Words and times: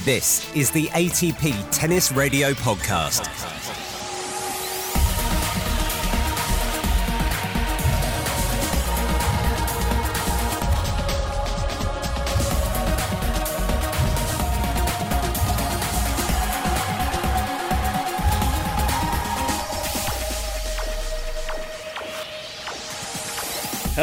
This 0.00 0.52
is 0.56 0.72
the 0.72 0.86
ATP 0.86 1.54
Tennis 1.70 2.10
Radio 2.10 2.54
Podcast. 2.54 3.91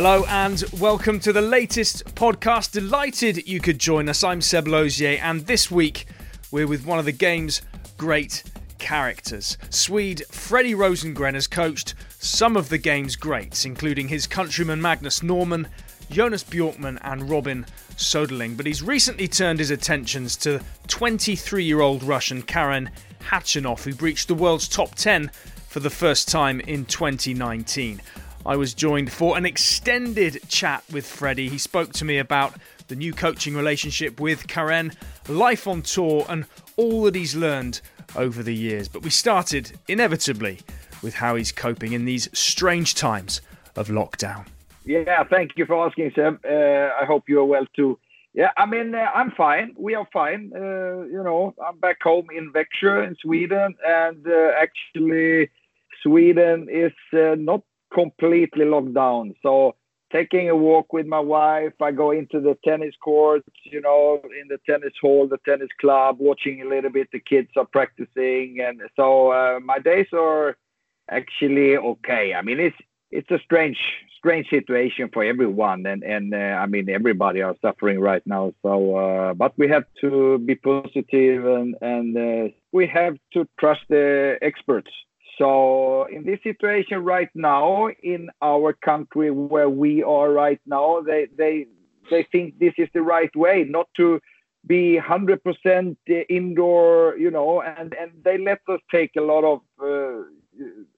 Hello 0.01 0.23
and 0.29 0.63
welcome 0.79 1.19
to 1.19 1.33
the 1.33 1.41
latest 1.41 2.05
podcast. 2.15 2.71
Delighted 2.71 3.45
you 3.49 3.59
could 3.59 3.79
join 3.79 4.07
us. 4.07 4.23
I'm 4.23 4.39
Seb 4.39 4.65
Lozier, 4.65 5.19
and 5.21 5.41
this 5.41 5.69
week 5.69 6.05
we're 6.51 6.67
with 6.67 6.85
one 6.85 6.99
of 6.99 7.03
the 7.03 7.11
game's 7.11 7.61
great 7.97 8.43
characters. 8.77 9.57
Swede 9.69 10.23
Freddie 10.31 10.73
Rosengren 10.73 11.33
has 11.33 11.47
coached 11.47 11.95
some 12.17 12.55
of 12.55 12.69
the 12.69 12.77
game's 12.77 13.17
greats, 13.17 13.65
including 13.65 14.07
his 14.07 14.25
countryman 14.25 14.81
Magnus 14.81 15.21
Norman, 15.21 15.67
Jonas 16.09 16.45
Bjorkman, 16.45 16.97
and 17.01 17.29
Robin 17.29 17.65
Soderling. 17.97 18.55
But 18.55 18.67
he's 18.67 18.81
recently 18.81 19.27
turned 19.27 19.59
his 19.59 19.69
attentions 19.69 20.37
to 20.37 20.61
23 20.87 21.65
year 21.65 21.81
old 21.81 22.03
Russian 22.03 22.41
Karen 22.41 22.89
Khachanov, 23.19 23.83
who 23.83 23.93
breached 23.93 24.29
the 24.29 24.33
world's 24.33 24.69
top 24.69 24.95
10 24.95 25.29
for 25.67 25.81
the 25.81 25.89
first 25.89 26.29
time 26.29 26.61
in 26.61 26.85
2019. 26.85 27.99
I 28.49 28.55
was 28.55 28.73
joined 28.73 29.11
for 29.11 29.37
an 29.37 29.45
extended 29.45 30.39
chat 30.47 30.83
with 30.91 31.05
Freddie. 31.05 31.49
He 31.49 31.59
spoke 31.59 31.93
to 31.93 32.03
me 32.03 32.17
about 32.17 32.55
the 32.87 32.95
new 32.95 33.13
coaching 33.13 33.55
relationship 33.55 34.19
with 34.19 34.47
Karen, 34.47 34.91
life 35.27 35.67
on 35.67 35.83
tour, 35.83 36.25
and 36.27 36.45
all 36.75 37.03
that 37.03 37.13
he's 37.13 37.35
learned 37.35 37.79
over 38.15 38.41
the 38.41 38.55
years. 38.55 38.87
But 38.87 39.03
we 39.03 39.11
started, 39.11 39.77
inevitably, 39.87 40.61
with 41.03 41.13
how 41.13 41.35
he's 41.35 41.51
coping 41.51 41.93
in 41.93 42.05
these 42.05 42.27
strange 42.33 42.95
times 42.95 43.41
of 43.75 43.89
lockdown. 43.89 44.47
Yeah, 44.83 45.23
thank 45.25 45.51
you 45.55 45.67
for 45.67 45.85
asking, 45.85 46.13
Sam. 46.15 46.39
Uh, 46.43 46.49
I 46.49 47.05
hope 47.05 47.29
you're 47.29 47.45
well 47.45 47.67
too. 47.75 47.99
Yeah, 48.33 48.49
I 48.57 48.65
mean, 48.65 48.95
uh, 48.95 49.11
I'm 49.13 49.29
fine. 49.29 49.75
We 49.77 49.93
are 49.93 50.07
fine. 50.11 50.51
Uh, 50.55 51.03
you 51.03 51.21
know, 51.23 51.53
I'm 51.63 51.77
back 51.77 52.01
home 52.01 52.29
in 52.35 52.51
Växjö 52.51 53.07
in 53.07 53.15
Sweden, 53.21 53.75
and 53.85 54.25
uh, 54.25 54.53
actually, 54.59 55.51
Sweden 56.01 56.67
is 56.67 56.93
uh, 57.13 57.35
not 57.35 57.61
completely 57.93 58.65
locked 58.65 58.93
down. 58.93 59.33
So 59.41 59.75
taking 60.11 60.49
a 60.49 60.55
walk 60.55 60.93
with 60.93 61.05
my 61.05 61.19
wife, 61.19 61.73
I 61.81 61.91
go 61.91 62.11
into 62.11 62.39
the 62.39 62.57
tennis 62.63 62.95
court, 63.03 63.43
you 63.63 63.81
know, 63.81 64.21
in 64.39 64.47
the 64.47 64.59
tennis 64.65 64.93
hall, 65.01 65.27
the 65.27 65.37
tennis 65.45 65.69
club, 65.79 66.17
watching 66.19 66.61
a 66.61 66.65
little 66.65 66.91
bit. 66.91 67.09
The 67.11 67.19
kids 67.19 67.49
are 67.57 67.65
practicing, 67.65 68.59
and 68.61 68.81
so 68.95 69.31
uh, 69.31 69.59
my 69.59 69.79
days 69.79 70.07
are 70.13 70.57
actually 71.09 71.77
okay. 71.77 72.33
I 72.33 72.41
mean, 72.41 72.59
it's 72.59 72.77
it's 73.11 73.31
a 73.31 73.39
strange 73.39 73.77
strange 74.17 74.49
situation 74.49 75.09
for 75.13 75.23
everyone, 75.23 75.85
and 75.85 76.03
and 76.03 76.33
uh, 76.33 76.37
I 76.37 76.65
mean 76.65 76.89
everybody 76.89 77.41
are 77.41 77.55
suffering 77.61 77.99
right 77.99 78.25
now. 78.25 78.53
So, 78.61 78.95
uh, 78.95 79.33
but 79.33 79.53
we 79.57 79.67
have 79.69 79.85
to 80.01 80.39
be 80.39 80.55
positive, 80.55 81.45
and 81.45 81.75
and 81.81 82.17
uh, 82.17 82.53
we 82.71 82.87
have 82.87 83.17
to 83.33 83.47
trust 83.59 83.81
the 83.89 84.37
experts 84.41 84.91
so 85.39 86.05
in 86.11 86.25
this 86.25 86.39
situation 86.43 87.03
right 87.03 87.29
now 87.33 87.87
in 88.03 88.29
our 88.41 88.73
country 88.73 89.31
where 89.31 89.69
we 89.69 90.03
are 90.03 90.31
right 90.31 90.59
now, 90.65 91.01
they 91.01 91.27
they 91.37 91.65
they 92.11 92.27
think 92.31 92.59
this 92.59 92.73
is 92.77 92.89
the 92.93 93.01
right 93.01 93.33
way, 93.35 93.65
not 93.67 93.87
to 93.97 94.19
be 94.67 94.99
100% 94.99 95.95
indoor, 96.29 97.15
you 97.17 97.31
know, 97.31 97.61
and 97.61 97.93
and 97.93 98.11
they 98.23 98.37
let 98.37 98.59
us 98.67 98.81
take 98.91 99.11
a 99.17 99.21
lot 99.21 99.45
of 99.45 99.61
uh, 99.81 100.23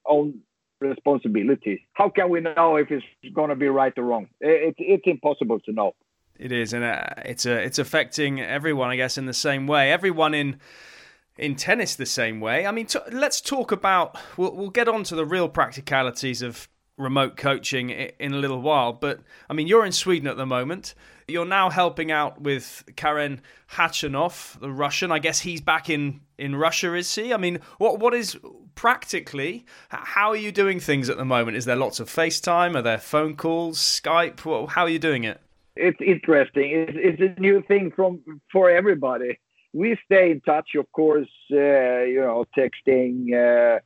own 0.06 0.40
responsibilities. 0.80 1.78
How 1.92 2.08
can 2.08 2.28
we 2.28 2.40
know 2.40 2.76
if 2.76 2.90
it's 2.90 3.04
going 3.32 3.50
to 3.50 3.56
be 3.56 3.68
right 3.68 3.96
or 3.96 4.02
wrong? 4.02 4.26
It's 4.40 4.76
it's 4.80 5.06
impossible 5.06 5.60
to 5.60 5.72
know. 5.72 5.92
It 6.36 6.50
is, 6.50 6.72
and 6.72 6.82
uh, 6.82 7.04
it's 7.24 7.46
a, 7.46 7.58
uh, 7.58 7.60
it's 7.60 7.78
affecting 7.78 8.40
everyone, 8.40 8.90
I 8.90 8.96
guess, 8.96 9.16
in 9.16 9.26
the 9.26 9.34
same 9.34 9.68
way. 9.68 9.92
Everyone 9.92 10.34
in 10.34 10.58
in 11.38 11.56
tennis 11.56 11.96
the 11.96 12.06
same 12.06 12.40
way. 12.40 12.66
I 12.66 12.72
mean, 12.72 12.86
t- 12.86 12.98
let's 13.10 13.40
talk 13.40 13.72
about. 13.72 14.16
We'll, 14.36 14.54
we'll 14.54 14.70
get 14.70 14.88
on 14.88 15.04
to 15.04 15.14
the 15.14 15.26
real 15.26 15.48
practicalities 15.48 16.42
of 16.42 16.68
remote 16.98 17.36
coaching 17.36 17.90
in 17.90 18.32
a 18.32 18.36
little 18.36 18.60
while. 18.60 18.92
But 18.92 19.20
I 19.48 19.54
mean, 19.54 19.66
you're 19.66 19.84
in 19.84 19.92
Sweden 19.92 20.28
at 20.28 20.36
the 20.36 20.46
moment. 20.46 20.94
You're 21.28 21.46
now 21.46 21.70
helping 21.70 22.10
out 22.10 22.40
with 22.40 22.84
Karen 22.96 23.40
Khachanov, 23.70 24.58
the 24.60 24.70
Russian. 24.70 25.10
I 25.10 25.18
guess 25.18 25.40
he's 25.40 25.60
back 25.60 25.88
in 25.88 26.20
in 26.38 26.56
Russia, 26.56 26.94
is 26.94 27.12
he? 27.14 27.32
I 27.32 27.36
mean, 27.36 27.60
what 27.78 27.98
what 27.98 28.14
is 28.14 28.38
practically? 28.74 29.64
How 29.88 30.30
are 30.30 30.36
you 30.36 30.52
doing 30.52 30.80
things 30.80 31.08
at 31.08 31.16
the 31.16 31.24
moment? 31.24 31.56
Is 31.56 31.64
there 31.64 31.76
lots 31.76 32.00
of 32.00 32.08
FaceTime? 32.08 32.76
Are 32.76 32.82
there 32.82 32.98
phone 32.98 33.36
calls, 33.36 33.78
Skype? 33.78 34.70
how 34.70 34.82
are 34.82 34.88
you 34.88 34.98
doing 34.98 35.24
it? 35.24 35.40
It's 35.74 35.98
interesting. 36.04 36.86
It's, 36.88 37.20
it's 37.20 37.38
a 37.38 37.40
new 37.40 37.62
thing 37.62 37.92
from 37.94 38.20
for 38.50 38.70
everybody 38.70 39.38
we 39.72 39.98
stay 40.04 40.30
in 40.30 40.40
touch, 40.40 40.70
of 40.76 40.90
course, 40.92 41.30
uh, 41.50 42.02
you 42.04 42.20
know, 42.20 42.44
texting, 42.56 43.32
uh, 43.32 43.80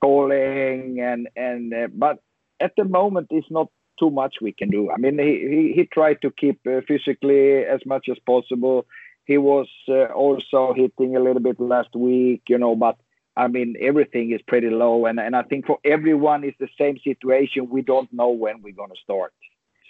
calling, 0.00 1.00
and 1.00 1.28
and 1.36 1.72
uh, 1.72 1.88
but 1.92 2.22
at 2.60 2.72
the 2.76 2.84
moment, 2.84 3.28
it's 3.30 3.50
not 3.50 3.68
too 3.98 4.10
much 4.10 4.36
we 4.40 4.52
can 4.52 4.70
do. 4.70 4.90
I 4.90 4.96
mean, 4.98 5.18
he 5.18 5.48
he, 5.48 5.72
he 5.74 5.84
tried 5.86 6.22
to 6.22 6.30
keep 6.30 6.60
physically 6.86 7.64
as 7.64 7.80
much 7.86 8.08
as 8.10 8.18
possible. 8.26 8.86
He 9.24 9.38
was 9.38 9.68
also 9.88 10.74
hitting 10.74 11.16
a 11.16 11.20
little 11.20 11.42
bit 11.42 11.60
last 11.60 11.94
week, 11.94 12.42
you 12.48 12.58
know, 12.58 12.74
but 12.74 12.96
I 13.36 13.46
mean, 13.46 13.76
everything 13.80 14.32
is 14.32 14.42
pretty 14.42 14.70
low, 14.70 15.06
and 15.06 15.18
and 15.20 15.34
I 15.34 15.42
think 15.42 15.66
for 15.66 15.78
everyone 15.84 16.44
it's 16.44 16.58
the 16.58 16.68
same 16.78 16.98
situation. 16.98 17.70
We 17.70 17.82
don't 17.82 18.12
know 18.12 18.30
when 18.30 18.62
we're 18.62 18.74
gonna 18.74 19.00
start. 19.02 19.32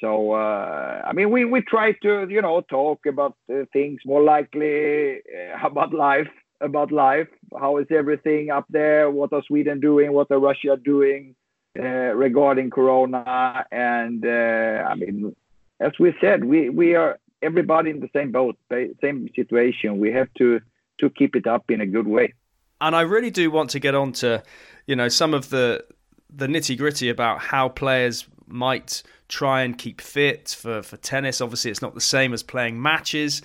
So 0.01 0.33
uh, 0.33 1.03
I 1.05 1.13
mean, 1.13 1.31
we 1.31 1.45
we 1.45 1.61
try 1.61 1.93
to 2.03 2.27
you 2.29 2.43
know 2.43 2.63
talk 2.63 3.07
about 3.07 3.37
uh, 3.53 3.65
things 3.73 4.01
more 4.05 4.23
likely 4.23 5.17
uh, 5.17 5.67
about 5.67 5.93
life, 5.93 6.29
about 6.61 6.91
life. 6.91 7.29
How 7.59 7.77
is 7.79 7.87
everything 7.91 8.51
up 8.51 8.67
there? 8.71 9.11
What 9.11 9.33
are 9.33 9.43
Sweden 9.43 9.81
doing? 9.81 10.13
What 10.13 10.31
are 10.31 10.39
Russia 10.39 10.79
doing 10.83 11.35
uh, 11.79 12.13
regarding 12.27 12.71
Corona? 12.71 13.67
And 13.71 14.25
uh, 14.25 14.89
I 14.89 14.95
mean, 14.95 15.37
as 15.81 15.93
we 15.99 16.15
said, 16.21 16.45
we 16.45 16.71
we 16.71 16.95
are 16.95 17.19
everybody 17.43 17.91
in 17.91 18.01
the 18.01 18.11
same 18.15 18.33
boat, 18.33 18.57
same 19.01 19.29
situation. 19.37 19.99
We 19.99 20.13
have 20.13 20.29
to 20.39 20.61
to 20.99 21.11
keep 21.11 21.37
it 21.37 21.47
up 21.47 21.71
in 21.71 21.81
a 21.81 21.87
good 21.87 22.07
way. 22.07 22.35
And 22.81 22.97
I 22.97 23.03
really 23.03 23.31
do 23.31 23.51
want 23.51 23.71
to 23.71 23.81
get 23.81 23.95
on 23.95 24.13
to, 24.13 24.43
you 24.87 24.97
know, 24.97 25.09
some 25.09 25.35
of 25.35 25.51
the 25.51 25.85
the 26.33 26.47
nitty 26.47 26.79
gritty 26.79 27.09
about 27.09 27.41
how 27.41 27.69
players 27.69 28.27
might 28.51 29.03
try 29.29 29.63
and 29.63 29.79
keep 29.79 30.01
fit 30.01 30.57
for, 30.59 30.83
for 30.83 30.97
tennis. 30.97 31.41
Obviously, 31.41 31.71
it's 31.71 31.83
not 31.83 31.95
the 31.95 32.01
same 32.01 32.33
as 32.33 32.43
playing 32.43 32.81
matches. 32.81 33.43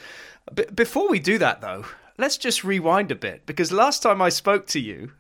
But 0.53 0.75
before 0.75 1.09
we 1.09 1.19
do 1.19 1.38
that, 1.38 1.61
though, 1.61 1.85
let's 2.17 2.38
just 2.38 2.63
rewind 2.63 3.11
a 3.11 3.16
bit 3.16 3.45
because 3.45 3.71
last 3.71 4.01
time 4.01 4.21
I 4.21 4.29
spoke 4.29 4.67
to 4.67 4.79
you, 4.79 5.11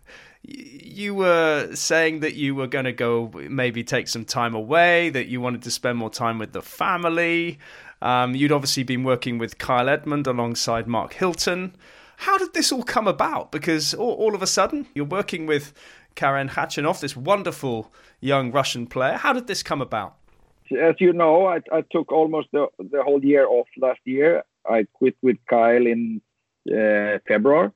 you 0.47 1.15
were 1.15 1.73
saying 1.73 2.19
that 2.19 2.35
you 2.35 2.53
were 2.53 2.67
going 2.67 2.85
to 2.85 2.93
go 2.93 3.31
maybe 3.49 3.83
take 3.83 4.07
some 4.07 4.25
time 4.25 4.53
away, 4.53 5.09
that 5.09 5.27
you 5.27 5.41
wanted 5.41 5.63
to 5.63 5.71
spend 5.71 5.97
more 5.97 6.09
time 6.09 6.37
with 6.37 6.53
the 6.53 6.61
family. 6.61 7.59
Um, 8.01 8.35
you'd 8.35 8.51
obviously 8.51 8.83
been 8.83 9.03
working 9.03 9.37
with 9.37 9.57
Kyle 9.57 9.89
Edmund 9.89 10.27
alongside 10.27 10.87
Mark 10.87 11.13
Hilton. 11.13 11.75
How 12.17 12.37
did 12.37 12.53
this 12.53 12.71
all 12.71 12.83
come 12.83 13.07
about? 13.07 13.51
Because 13.51 13.93
all, 13.93 14.13
all 14.13 14.35
of 14.35 14.41
a 14.41 14.47
sudden, 14.47 14.87
you're 14.93 15.05
working 15.05 15.47
with 15.47 15.73
Karen 16.13 16.49
Khachanov, 16.49 17.01
this 17.01 17.17
wonderful 17.17 17.91
young 18.25 18.51
Russian 18.51 18.87
player. 18.87 19.17
How 19.17 19.33
did 19.33 19.47
this 19.47 19.63
come 19.63 19.81
about? 19.81 20.15
As 20.89 20.95
you 20.99 21.13
know, 21.13 21.45
I, 21.45 21.61
I 21.71 21.81
took 21.91 22.11
almost 22.11 22.47
the, 22.51 22.67
the 22.79 23.03
whole 23.03 23.23
year 23.23 23.45
off 23.47 23.67
last 23.77 23.99
year. 24.05 24.43
I 24.67 24.87
quit 24.93 25.15
with 25.21 25.37
Kyle 25.47 25.85
in 25.85 26.21
uh, 26.67 27.19
February, 27.27 27.69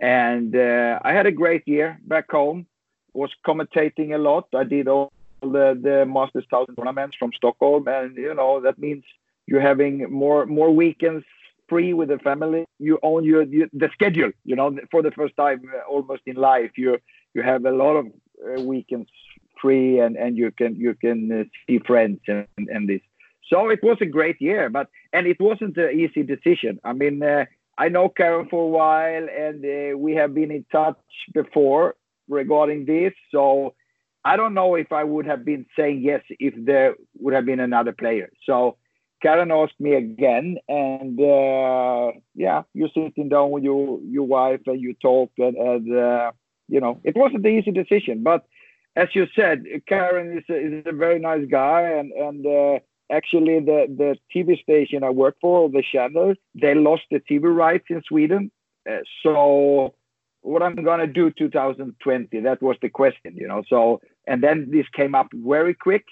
and 0.00 0.54
uh, 0.56 0.98
I 1.02 1.12
had 1.12 1.26
a 1.26 1.30
great 1.30 1.62
year 1.66 1.98
back 2.04 2.30
home. 2.30 2.66
Was 3.14 3.30
commentating 3.46 4.14
a 4.14 4.18
lot. 4.18 4.46
I 4.54 4.64
did 4.64 4.88
all 4.88 5.12
the 5.40 5.78
the 5.86 6.06
Masters 6.06 6.46
Thousand 6.50 6.76
tournaments 6.76 7.16
from 7.18 7.30
Stockholm, 7.36 7.86
and 7.86 8.16
you 8.16 8.34
know 8.34 8.60
that 8.60 8.78
means 8.78 9.04
you're 9.46 9.60
having 9.60 10.10
more 10.10 10.46
more 10.46 10.70
weekends 10.74 11.24
free 11.68 11.92
with 11.92 12.08
the 12.08 12.18
family. 12.18 12.64
You 12.78 12.98
own 13.02 13.24
your, 13.24 13.42
your 13.42 13.68
the 13.72 13.90
schedule. 13.92 14.32
You 14.44 14.56
know, 14.56 14.76
for 14.90 15.02
the 15.02 15.12
first 15.12 15.36
time 15.36 15.62
uh, 15.72 15.88
almost 15.88 16.22
in 16.26 16.36
life, 16.36 16.72
you 16.76 16.98
you 17.34 17.42
have 17.42 17.64
a 17.64 17.70
lot 17.70 17.94
of 18.00 18.06
uh, 18.06 18.62
weekends 18.62 19.10
free 19.62 20.00
and, 20.00 20.16
and 20.16 20.36
you 20.36 20.50
can 20.50 20.76
you 20.76 20.94
can 20.94 21.18
uh, 21.32 21.44
see 21.66 21.78
friends 21.78 22.20
and, 22.26 22.46
and 22.58 22.88
this. 22.88 23.00
So 23.50 23.68
it 23.70 23.80
was 23.82 23.98
a 24.00 24.06
great 24.06 24.40
year, 24.40 24.68
but 24.68 24.88
and 25.12 25.26
it 25.26 25.40
wasn't 25.40 25.76
an 25.76 25.90
easy 25.98 26.22
decision. 26.22 26.80
I 26.84 26.92
mean, 26.92 27.22
uh, 27.22 27.44
I 27.78 27.88
know 27.88 28.08
Karen 28.08 28.48
for 28.50 28.64
a 28.64 28.68
while, 28.68 29.26
and 29.46 29.64
uh, 29.64 29.96
we 29.96 30.14
have 30.14 30.34
been 30.34 30.50
in 30.50 30.64
touch 30.70 31.00
before 31.32 31.94
regarding 32.28 32.84
this. 32.86 33.12
So 33.30 33.74
I 34.24 34.36
don't 34.36 34.54
know 34.54 34.74
if 34.74 34.92
I 34.92 35.04
would 35.04 35.26
have 35.26 35.44
been 35.44 35.66
saying 35.76 36.02
yes 36.02 36.22
if 36.28 36.54
there 36.56 36.94
would 37.18 37.34
have 37.34 37.46
been 37.46 37.60
another 37.60 37.92
player. 37.92 38.30
So 38.44 38.76
Karen 39.22 39.52
asked 39.52 39.78
me 39.78 39.94
again, 39.94 40.58
and 40.68 41.18
uh, 41.20 42.12
yeah, 42.34 42.62
you're 42.74 42.90
sitting 42.94 43.28
down 43.28 43.50
with 43.50 43.64
your 43.64 44.00
your 44.02 44.26
wife 44.26 44.60
and 44.66 44.80
you 44.80 44.94
talk, 44.94 45.30
and, 45.38 45.56
and 45.56 45.96
uh, 45.96 46.32
you 46.68 46.80
know, 46.80 47.00
it 47.04 47.16
wasn't 47.16 47.46
an 47.46 47.58
easy 47.58 47.70
decision. 47.70 48.22
But 48.22 48.44
as 48.96 49.08
you 49.14 49.26
said, 49.34 49.64
Karen 49.86 50.38
is 50.38 50.44
a, 50.50 50.78
is 50.78 50.84
a 50.86 50.92
very 50.92 51.18
nice 51.18 51.46
guy, 51.50 51.82
and 51.82 52.12
and 52.12 52.46
uh, 52.46 52.78
actually 53.10 53.60
the 53.60 53.86
the 53.88 54.16
TV 54.34 54.60
station 54.60 55.02
I 55.02 55.10
work 55.10 55.36
for, 55.40 55.68
the 55.68 55.82
channel, 55.92 56.34
they 56.54 56.74
lost 56.74 57.02
the 57.10 57.20
TV 57.20 57.54
rights 57.54 57.86
in 57.88 58.02
Sweden. 58.06 58.50
Uh, 58.88 58.98
so 59.22 59.94
what 60.42 60.62
I'm 60.62 60.76
gonna 60.76 61.06
do 61.06 61.30
2020? 61.30 62.40
That 62.40 62.60
was 62.62 62.76
the 62.82 62.88
question, 62.88 63.36
you 63.36 63.48
know. 63.48 63.62
So 63.68 64.00
and 64.26 64.42
then 64.42 64.68
this 64.70 64.86
came 64.94 65.14
up 65.14 65.28
very 65.32 65.74
quick 65.74 66.04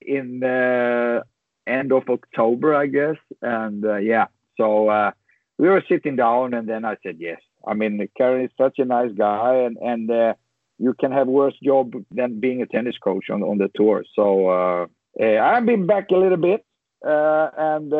in 0.00 0.40
the 0.40 1.24
end 1.66 1.92
of 1.92 2.08
October, 2.08 2.74
I 2.74 2.86
guess. 2.86 3.16
And 3.40 3.84
uh, 3.84 3.96
yeah, 3.96 4.26
so 4.56 4.88
uh, 4.88 5.12
we 5.58 5.68
were 5.68 5.84
sitting 5.88 6.16
down, 6.16 6.54
and 6.54 6.68
then 6.68 6.84
I 6.84 6.96
said 7.02 7.16
yes. 7.18 7.40
I 7.66 7.74
mean, 7.74 8.06
Karen 8.16 8.44
is 8.44 8.50
such 8.58 8.78
a 8.78 8.84
nice 8.84 9.12
guy, 9.12 9.56
and 9.56 9.76
and 9.78 10.10
uh, 10.10 10.34
you 10.78 10.94
can 10.98 11.12
have 11.12 11.26
worse 11.26 11.54
job 11.62 11.92
than 12.10 12.40
being 12.40 12.62
a 12.62 12.66
tennis 12.66 12.96
coach 13.02 13.30
on 13.30 13.42
on 13.42 13.58
the 13.58 13.70
tour. 13.74 14.04
So 14.14 14.48
uh, 14.48 14.86
uh, 15.20 15.38
I've 15.38 15.66
been 15.66 15.86
back 15.86 16.10
a 16.10 16.16
little 16.16 16.36
bit, 16.36 16.64
uh, 17.06 17.48
and 17.56 17.92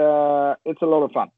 it's 0.64 0.82
a 0.82 0.86
lot 0.86 1.02
of 1.02 1.12
fun. 1.12 1.28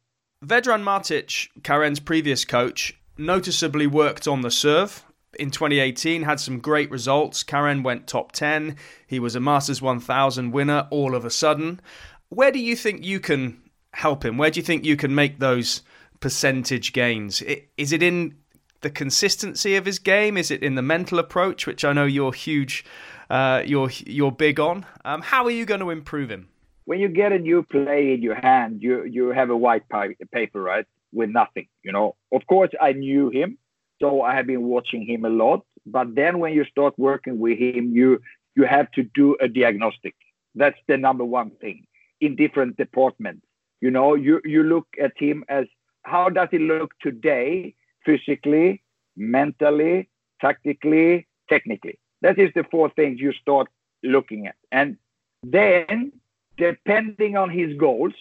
Vedran 0.45 0.83
Martic, 0.83 1.49
Karen's 1.63 2.01
previous 2.01 2.45
coach, 2.45 2.95
noticeably 3.17 3.87
worked 3.87 4.29
on 4.29 4.43
the 4.43 4.51
serve 4.51 5.05
in 5.39 5.51
2018 5.51 6.23
had 6.23 6.41
some 6.41 6.59
great 6.59 6.91
results. 6.91 7.43
Karen 7.43 7.83
went 7.83 8.07
top 8.07 8.33
10. 8.33 8.77
He 9.07 9.19
was 9.19 9.35
a 9.35 9.41
Masters 9.41 9.83
1000 9.83 10.51
winner 10.53 10.87
all 10.91 11.15
of 11.15 11.25
a 11.25 11.31
sudden. 11.31 11.81
Where 12.29 12.51
do 12.51 12.59
you 12.59 12.77
think 12.77 13.05
you 13.05 13.21
can 13.21 13.63
help 13.93 14.25
him? 14.25 14.37
Where 14.39 14.51
do 14.51 14.61
you 14.61 14.65
think 14.65 14.85
you 14.85 14.97
can 14.97 15.15
make 15.15 15.39
those 15.39 15.83
percentage 16.21 16.93
gains? 16.93 17.43
Is 17.77 17.93
it 17.93 18.03
in 18.03 18.37
the 18.81 18.91
consistency 18.91 19.77
of 19.77 19.87
his 19.87 19.99
game? 19.99 20.37
Is 20.37 20.51
it 20.51 20.63
in 20.63 20.75
the 20.75 20.83
mental 20.83 21.19
approach, 21.19 21.67
which 21.67 21.85
I 21.85 21.93
know 21.93 22.05
you're 22.05 22.33
huge, 22.33 22.85
uh, 23.31 23.63
you're 23.65 23.91
you're 24.07 24.33
big 24.33 24.61
on? 24.61 24.87
Um, 25.05 25.23
how 25.23 25.45
are 25.45 25.51
you 25.51 25.65
going 25.65 25.81
to 25.81 25.91
improve 25.91 26.31
him? 26.31 26.49
When 26.85 27.01
you 27.01 27.09
get 27.09 27.33
a 27.33 27.39
new 27.39 27.63
play 27.63 28.15
in 28.15 28.23
your 28.23 28.37
hand, 28.37 28.83
you 28.83 29.05
you 29.05 29.29
have 29.29 29.51
a 29.51 29.57
white 29.57 29.85
paper, 30.33 30.63
right, 30.63 30.87
with 31.13 31.31
nothing. 31.31 31.69
You 31.83 31.93
know, 31.93 32.17
of 32.33 32.47
course, 32.47 32.71
I 32.81 32.93
knew 32.93 33.31
him, 33.31 33.59
so 34.01 34.23
I 34.23 34.35
have 34.35 34.47
been 34.47 34.65
watching 34.65 35.07
him 35.07 35.25
a 35.25 35.31
lot. 35.31 35.65
But 35.85 36.15
then 36.15 36.39
when 36.39 36.53
you 36.53 36.65
start 36.65 36.95
working 36.99 37.39
with 37.39 37.59
him, 37.59 37.93
you 37.95 38.21
you 38.57 38.65
have 38.65 38.91
to 38.93 39.03
do 39.15 39.37
a 39.41 39.49
diagnostic. 39.49 40.15
That's 40.55 40.79
the 40.89 40.97
number 40.97 41.25
one 41.25 41.51
thing 41.61 41.87
in 42.21 42.37
different 42.37 42.77
departments. 42.77 43.47
You 43.81 43.91
know, 43.91 44.15
you, 44.15 44.41
you 44.45 44.63
look 44.65 44.87
at 45.01 45.13
him 45.17 45.45
as 45.49 45.67
how 46.03 46.29
does 46.29 46.49
he 46.51 46.59
look 46.59 46.91
today, 47.01 47.75
physically, 48.09 48.83
mentally, 49.17 50.09
tactically, 50.41 51.27
technically. 51.51 51.99
That 52.23 52.39
is 52.39 52.51
the 52.55 52.65
four 52.71 52.89
things 52.91 53.21
you 53.21 53.33
start 53.33 53.69
looking 54.03 54.47
at. 54.47 54.57
And 54.73 54.97
then, 55.43 56.13
depending 56.57 57.37
on 57.37 57.51
his 57.51 57.77
goals, 57.77 58.15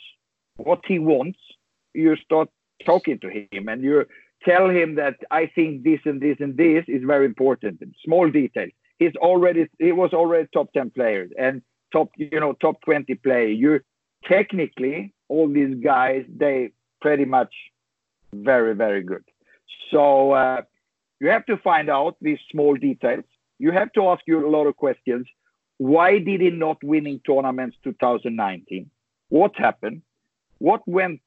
what 0.57 0.81
he 0.85 0.99
wants, 0.99 1.39
you 1.93 2.15
start 2.17 2.49
talking 2.85 3.17
to 3.19 3.29
him 3.29 3.69
and 3.69 3.81
you 3.81 4.05
tell 4.43 4.69
him 4.69 4.95
that 4.95 5.15
I 5.31 5.47
think 5.55 5.83
this 5.83 6.01
and 6.05 6.21
this 6.21 6.37
and 6.39 6.57
this 6.57 6.83
is 6.87 7.01
very 7.05 7.25
important. 7.25 7.81
Small 8.03 8.29
details. 8.29 8.71
He's 8.99 9.15
already 9.15 9.67
he 9.79 9.91
was 9.91 10.11
already 10.13 10.47
top 10.53 10.71
10 10.73 10.91
players 10.91 11.31
and 11.37 11.61
top, 11.91 12.09
you 12.17 12.39
know, 12.39 12.53
top 12.53 12.81
20 12.81 13.15
player. 13.15 13.47
You 13.47 13.79
technically, 14.25 15.13
all 15.29 15.47
these 15.47 15.75
guys, 15.83 16.25
they 16.27 16.71
pretty 17.01 17.25
much 17.25 17.53
very, 18.33 18.75
very 18.75 19.03
good. 19.03 19.23
So 19.91 20.31
uh, 20.31 20.61
you 21.19 21.29
have 21.29 21.45
to 21.47 21.57
find 21.57 21.89
out 21.89 22.15
these 22.21 22.39
small 22.51 22.75
details. 22.75 23.25
You 23.59 23.71
have 23.71 23.91
to 23.93 24.07
ask 24.09 24.21
you 24.27 24.45
a 24.45 24.49
lot 24.49 24.67
of 24.67 24.75
questions. 24.75 25.27
Why 25.77 26.19
did 26.19 26.41
he 26.41 26.49
not 26.49 26.83
winning 26.83 27.21
tournaments 27.25 27.77
2019? 27.83 28.89
What 29.29 29.55
happened? 29.55 30.01
What 30.59 30.81
went 30.87 31.21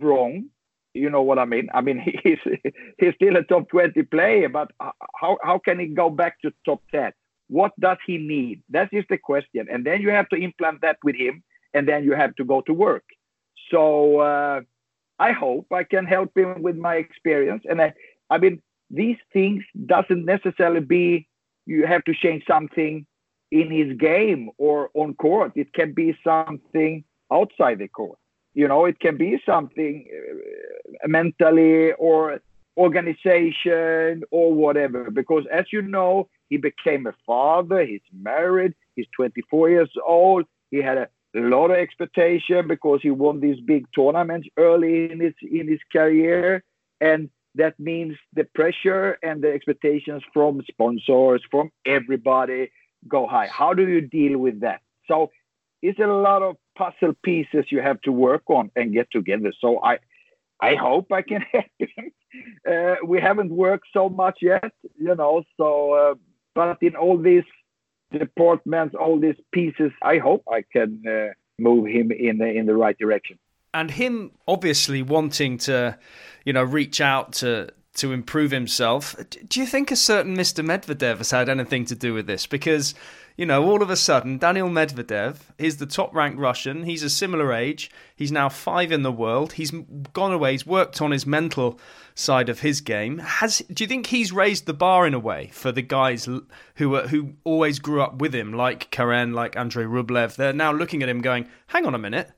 wrong? 0.00 0.46
You 0.94 1.08
know 1.08 1.22
what 1.22 1.38
I 1.38 1.44
mean? 1.44 1.68
I 1.72 1.80
mean, 1.80 1.98
he's 2.22 2.38
he's 2.98 3.14
still 3.14 3.36
a 3.36 3.42
top 3.42 3.68
20 3.70 4.02
player, 4.04 4.48
but 4.48 4.70
how 5.16 5.38
how 5.42 5.58
can 5.58 5.78
he 5.78 5.86
go 5.86 6.10
back 6.10 6.40
to 6.42 6.52
top 6.64 6.82
10? 6.92 7.12
What 7.48 7.72
does 7.78 7.98
he 8.06 8.18
need? 8.18 8.62
That 8.70 8.88
is 8.92 9.04
the 9.08 9.18
question. 9.18 9.66
And 9.70 9.84
then 9.84 10.00
you 10.00 10.10
have 10.10 10.28
to 10.30 10.36
implant 10.36 10.80
that 10.82 10.96
with 11.04 11.16
him, 11.16 11.42
and 11.74 11.88
then 11.88 12.04
you 12.04 12.14
have 12.14 12.34
to 12.36 12.44
go 12.44 12.62
to 12.62 12.72
work. 12.72 13.04
So 13.70 14.18
uh, 14.18 14.60
I 15.18 15.32
hope 15.32 15.66
I 15.72 15.84
can 15.84 16.04
help 16.04 16.36
him 16.36 16.62
with 16.62 16.76
my 16.76 16.96
experience. 16.96 17.64
And 17.68 17.80
I, 17.80 17.92
I 18.30 18.38
mean, 18.38 18.60
these 18.90 19.18
things 19.32 19.62
doesn't 19.86 20.24
necessarily 20.24 20.80
be 20.80 21.28
you 21.66 21.86
have 21.86 22.04
to 22.04 22.14
change 22.14 22.44
something 22.46 23.06
in 23.50 23.70
his 23.70 23.96
game 23.98 24.50
or 24.58 24.90
on 24.94 25.14
court. 25.14 25.52
It 25.54 25.72
can 25.72 25.92
be 25.92 26.16
something 26.24 27.04
outside 27.30 27.78
the 27.78 27.88
court. 27.88 28.18
You 28.54 28.68
know, 28.68 28.84
it 28.84 28.98
can 29.00 29.16
be 29.16 29.40
something 29.46 30.06
uh, 30.10 31.08
mentally 31.08 31.92
or 31.92 32.40
organization 32.76 34.22
or 34.30 34.52
whatever. 34.52 35.10
Because 35.10 35.44
as 35.52 35.66
you 35.72 35.82
know, 35.82 36.28
he 36.48 36.56
became 36.56 37.06
a 37.06 37.14
father. 37.26 37.84
He's 37.84 38.00
married. 38.12 38.74
He's 38.96 39.06
24 39.16 39.70
years 39.70 39.90
old. 40.06 40.44
He 40.70 40.78
had 40.78 40.98
a 40.98 41.08
lot 41.40 41.70
of 41.70 41.76
expectation 41.76 42.68
because 42.68 43.00
he 43.02 43.10
won 43.10 43.40
these 43.40 43.60
big 43.60 43.86
tournaments 43.94 44.48
early 44.56 45.10
in 45.10 45.20
his 45.20 45.34
in 45.42 45.68
his 45.68 45.80
career, 45.90 46.62
and 47.00 47.30
that 47.54 47.78
means 47.78 48.16
the 48.34 48.44
pressure 48.44 49.18
and 49.22 49.42
the 49.42 49.52
expectations 49.52 50.22
from 50.32 50.62
sponsors, 50.70 51.42
from 51.50 51.70
everybody, 51.86 52.70
go 53.08 53.26
high. 53.26 53.46
How 53.46 53.74
do 53.74 53.86
you 53.86 54.00
deal 54.00 54.38
with 54.38 54.60
that? 54.60 54.80
So 55.08 55.30
it's 55.82 55.98
a 55.98 56.06
lot 56.06 56.42
of 56.42 56.56
puzzle 56.76 57.14
pieces 57.22 57.66
you 57.70 57.80
have 57.80 58.00
to 58.02 58.12
work 58.12 58.42
on 58.46 58.70
and 58.76 58.92
get 58.92 59.08
together. 59.10 59.52
So 59.60 59.82
I, 59.82 59.98
I 60.60 60.76
hope 60.76 61.12
I 61.12 61.22
can 61.22 61.44
help. 61.52 61.66
Uh, 62.70 62.94
we 63.04 63.20
haven't 63.20 63.50
worked 63.50 63.88
so 63.92 64.08
much 64.08 64.38
yet, 64.40 64.72
you 64.98 65.14
know. 65.14 65.42
So 65.58 65.92
uh, 65.92 66.14
but 66.54 66.78
in 66.82 66.96
all 66.96 67.18
these 67.18 67.44
departments, 68.12 68.94
all 68.98 69.18
these 69.18 69.36
pieces, 69.52 69.92
I 70.02 70.18
hope 70.18 70.44
I 70.50 70.64
can 70.72 71.02
uh, 71.08 71.32
move 71.58 71.86
him 71.86 72.10
in 72.12 72.38
the, 72.38 72.46
in 72.46 72.66
the 72.66 72.74
right 72.74 72.96
direction. 72.98 73.38
And 73.74 73.90
him 73.90 74.32
obviously 74.46 75.02
wanting 75.02 75.58
to, 75.58 75.98
you 76.44 76.52
know, 76.52 76.62
reach 76.62 77.00
out 77.00 77.32
to 77.34 77.70
to 77.94 78.12
improve 78.12 78.50
himself. 78.50 79.14
Do 79.48 79.60
you 79.60 79.66
think 79.66 79.90
a 79.90 79.96
certain 79.96 80.34
Mr. 80.34 80.64
Medvedev 80.64 81.18
has 81.18 81.30
had 81.30 81.50
anything 81.50 81.84
to 81.86 81.94
do 81.94 82.14
with 82.14 82.26
this? 82.26 82.46
Because 82.46 82.94
you 83.36 83.46
know, 83.46 83.64
all 83.64 83.82
of 83.82 83.90
a 83.90 83.96
sudden, 83.96 84.38
Daniil 84.38 84.68
Medvedev 84.68 85.38
is 85.58 85.78
the 85.78 85.86
top 85.86 86.14
ranked 86.14 86.38
Russian. 86.38 86.84
He's 86.84 87.02
a 87.02 87.10
similar 87.10 87.52
age. 87.52 87.90
He's 88.14 88.32
now 88.32 88.48
five 88.48 88.92
in 88.92 89.02
the 89.02 89.12
world. 89.12 89.54
He's 89.54 89.70
gone 90.12 90.32
away. 90.32 90.52
He's 90.52 90.66
worked 90.66 91.00
on 91.00 91.10
his 91.10 91.26
mental 91.26 91.78
side 92.14 92.48
of 92.48 92.60
his 92.60 92.80
game. 92.80 93.18
Has 93.18 93.58
do 93.72 93.84
you 93.84 93.88
think 93.88 94.06
he's 94.06 94.32
raised 94.32 94.66
the 94.66 94.74
bar 94.74 95.06
in 95.06 95.14
a 95.14 95.18
way 95.18 95.50
for 95.52 95.72
the 95.72 95.82
guys 95.82 96.24
who 96.24 96.94
are, 96.94 97.08
who 97.08 97.34
always 97.44 97.78
grew 97.78 98.02
up 98.02 98.20
with 98.20 98.34
him, 98.34 98.52
like 98.52 98.90
Karen, 98.90 99.32
like 99.32 99.56
Andrei 99.56 99.84
Rublev? 99.84 100.36
They're 100.36 100.52
now 100.52 100.72
looking 100.72 101.02
at 101.02 101.08
him, 101.08 101.20
going, 101.20 101.48
"Hang 101.68 101.86
on 101.86 101.94
a 101.94 101.98
minute, 101.98 102.30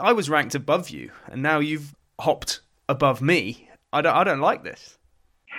I 0.00 0.12
was 0.12 0.30
ranked 0.30 0.54
above 0.54 0.90
you, 0.90 1.10
and 1.26 1.42
now 1.42 1.58
you've 1.58 1.94
hopped 2.20 2.60
above 2.88 3.20
me. 3.20 3.68
I 3.92 4.00
don't, 4.00 4.14
I 4.14 4.24
don't 4.24 4.40
like 4.40 4.64
this." 4.64 4.98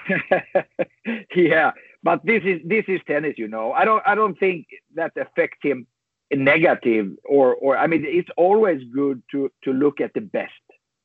yeah, 1.36 1.72
but 2.04 2.26
this 2.26 2.44
is 2.44 2.60
this 2.66 2.86
is 2.88 3.02
tennis, 3.08 3.36
you 3.38 3.48
know. 3.48 3.72
I 3.72 3.86
don't 3.86 4.04
I 4.06 4.16
don't 4.16 4.38
think 4.38 4.68
that 4.96 5.14
affects 5.16 5.60
him 5.64 5.88
negative 6.32 7.12
or 7.26 7.56
or 7.56 7.78
I 7.78 7.88
mean 7.88 8.04
it's 8.06 8.30
always 8.38 8.82
good 8.94 9.24
to 9.32 9.50
to 9.64 9.74
look 9.74 10.02
at 10.02 10.14
the 10.14 10.22
best 10.22 10.52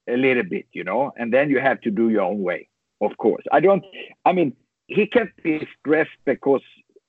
a 0.08 0.16
little 0.16 0.42
bit, 0.42 0.66
you 0.72 0.84
know, 0.84 1.12
and 1.16 1.32
then 1.32 1.50
you 1.50 1.60
have 1.60 1.80
to 1.82 1.90
do 1.90 2.08
your 2.08 2.22
own 2.22 2.42
way, 2.42 2.68
of 3.00 3.16
course. 3.18 3.44
I 3.52 3.60
don't. 3.60 3.84
I 4.24 4.32
mean, 4.32 4.56
he 4.86 5.06
can't 5.06 5.30
be 5.42 5.66
stressed 5.78 6.18
because 6.24 6.62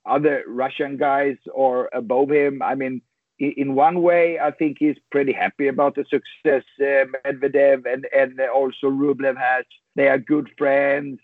other 0.06 0.44
Russian 0.46 0.96
guys 0.96 1.36
are 1.56 1.88
above 1.92 2.30
him. 2.30 2.62
I 2.62 2.74
mean, 2.74 3.02
in 3.38 3.74
one 3.74 4.02
way, 4.02 4.38
I 4.38 4.50
think 4.50 4.76
he's 4.78 4.96
pretty 5.10 5.32
happy 5.32 5.68
about 5.68 5.94
the 5.94 6.04
success 6.04 6.64
uh, 6.80 7.06
Medvedev 7.24 7.90
and 7.90 8.06
and 8.14 8.38
also 8.54 8.88
Rublev 8.88 9.36
has. 9.36 9.64
They 9.96 10.08
are 10.08 10.18
good 10.18 10.50
friends. 10.56 11.18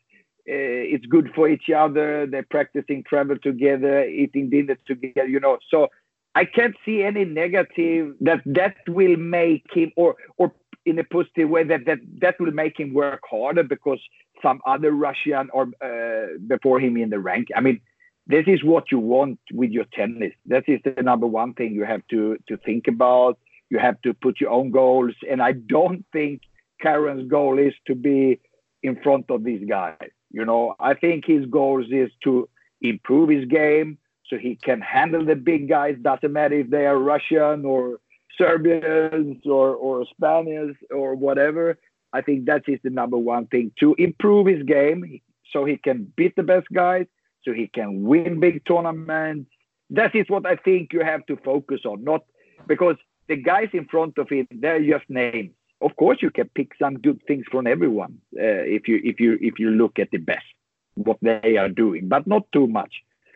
Uh, 0.49 0.95
it's 0.95 1.07
good 1.07 1.31
for 1.35 1.49
each 1.49 1.71
other. 1.71 2.27
They're 2.27 2.47
practicing 2.49 3.03
travel 3.05 3.37
together, 3.43 4.05
eating 4.05 4.51
dinner 4.51 4.77
together. 4.87 5.27
You 5.27 5.41
know, 5.41 5.59
so 5.71 5.89
I 6.35 6.45
can't 6.45 6.77
see 6.85 7.03
any 7.03 7.25
negative 7.25 8.15
that 8.21 8.43
that 8.47 8.77
will 8.89 9.17
make 9.17 9.65
him 9.73 9.93
or 9.97 10.17
or 10.37 10.53
in 10.85 10.99
a 10.99 11.05
positive 11.05 11.49
way 11.49 11.65
that 11.65 11.87
that 11.87 11.99
that 12.21 12.39
will 12.39 12.53
make 12.53 12.79
him 12.79 12.95
work 12.95 13.23
harder 13.29 13.65
because 13.65 14.01
some 14.43 14.61
other 14.67 14.93
Russian 14.93 15.49
or 15.53 15.65
uh, 15.83 16.39
before 16.47 16.79
him 16.79 16.97
in 16.97 17.11
the 17.11 17.19
rank. 17.19 17.49
I 17.57 17.61
mean, 17.61 17.81
this 18.27 18.45
is 18.47 18.63
what 18.63 18.93
you 18.93 18.99
want 18.99 19.41
with 19.53 19.71
your 19.71 19.87
tennis. 19.93 20.33
That 20.47 20.65
is 20.69 20.81
the 20.85 21.03
number 21.03 21.27
one 21.27 21.55
thing 21.55 21.73
you 21.73 21.85
have 21.85 22.07
to 22.11 22.37
to 22.49 22.57
think 22.59 22.87
about. 22.87 23.39
you 23.71 23.79
have 23.79 24.01
to 24.03 24.15
put 24.15 24.41
your 24.41 24.51
own 24.51 24.71
goals. 24.71 25.15
And 25.31 25.43
I 25.43 25.53
don't 25.53 26.05
think 26.13 26.43
Karen's 26.81 27.29
goal 27.29 27.59
is 27.59 27.75
to 27.87 27.95
be 27.95 28.41
in 28.83 28.97
front 29.03 29.27
of 29.31 29.45
these 29.45 29.65
guys. 29.69 30.11
You 30.31 30.45
know, 30.45 30.75
I 30.79 30.95
think 30.95 31.25
his 31.25 31.47
goals 31.47 31.87
is 31.91 32.11
to 32.25 32.49
improve 32.81 33.31
his 33.31 33.47
game 33.47 33.99
so 34.29 34.37
he 34.37 34.57
can 34.57 34.81
handle 34.81 35.25
the 35.25 35.37
big 35.37 35.69
guys. 35.69 35.97
Doesn't 36.01 36.33
matter 36.33 36.57
if 36.61 36.71
they 36.71 36.87
are 36.87 36.99
Russian 36.99 37.65
or 37.65 38.01
Serbians 38.37 39.39
or, 39.47 39.75
or 39.75 40.05
Spaniards 40.07 40.77
or 40.91 41.15
whatever. 41.15 41.79
I 42.13 42.23
think 42.23 42.47
that 42.47 42.63
is 42.67 42.81
the 42.83 42.91
number 42.91 43.17
one 43.17 43.47
thing 43.47 43.73
to 43.81 43.95
improve 43.99 44.47
his 44.47 44.63
game 44.63 45.21
so 45.53 45.65
he 45.65 45.77
can 45.77 46.13
beat 46.17 46.35
the 46.37 46.43
best 46.43 46.67
guys, 46.73 47.07
so 47.45 47.53
he 47.53 47.69
can 47.69 48.03
win 48.03 48.41
big 48.41 48.65
tournaments. 48.65 49.51
That 49.91 50.15
is 50.15 50.27
what 50.29 50.47
I 50.47 50.57
think 50.57 50.93
you 50.93 51.01
have 51.05 51.25
to 51.27 51.37
focus 51.37 51.81
on, 51.85 52.03
not 52.05 52.23
because 52.67 52.97
the 53.29 53.37
guys 53.37 53.69
in 53.73 53.87
front 53.87 54.19
of 54.19 54.29
him, 54.29 54.47
they're 54.51 54.83
just 54.83 55.09
names. 55.09 55.53
Of 55.81 55.95
course, 55.97 56.19
you 56.23 56.31
can 56.31 56.49
pick 56.55 56.73
some 56.79 56.99
good 56.99 57.21
things 57.27 57.45
from 57.51 57.67
everyone 57.67 58.19
uh, 58.35 58.65
if 58.65 58.89
you 58.89 59.01
if 59.05 59.21
you 59.21 59.39
if 59.41 59.59
you 59.59 59.71
look 59.71 59.99
at 59.99 60.11
the 60.11 60.19
best 60.19 60.47
what 60.95 61.19
they 61.21 61.57
are 61.59 61.69
doing, 61.69 62.09
but 62.09 62.27
not 62.27 62.51
too 62.53 62.67
much. 62.67 62.93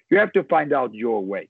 You 0.08 0.18
have 0.18 0.32
to 0.32 0.42
find 0.44 0.72
out 0.72 0.94
your 0.94 1.22
way. 1.24 1.48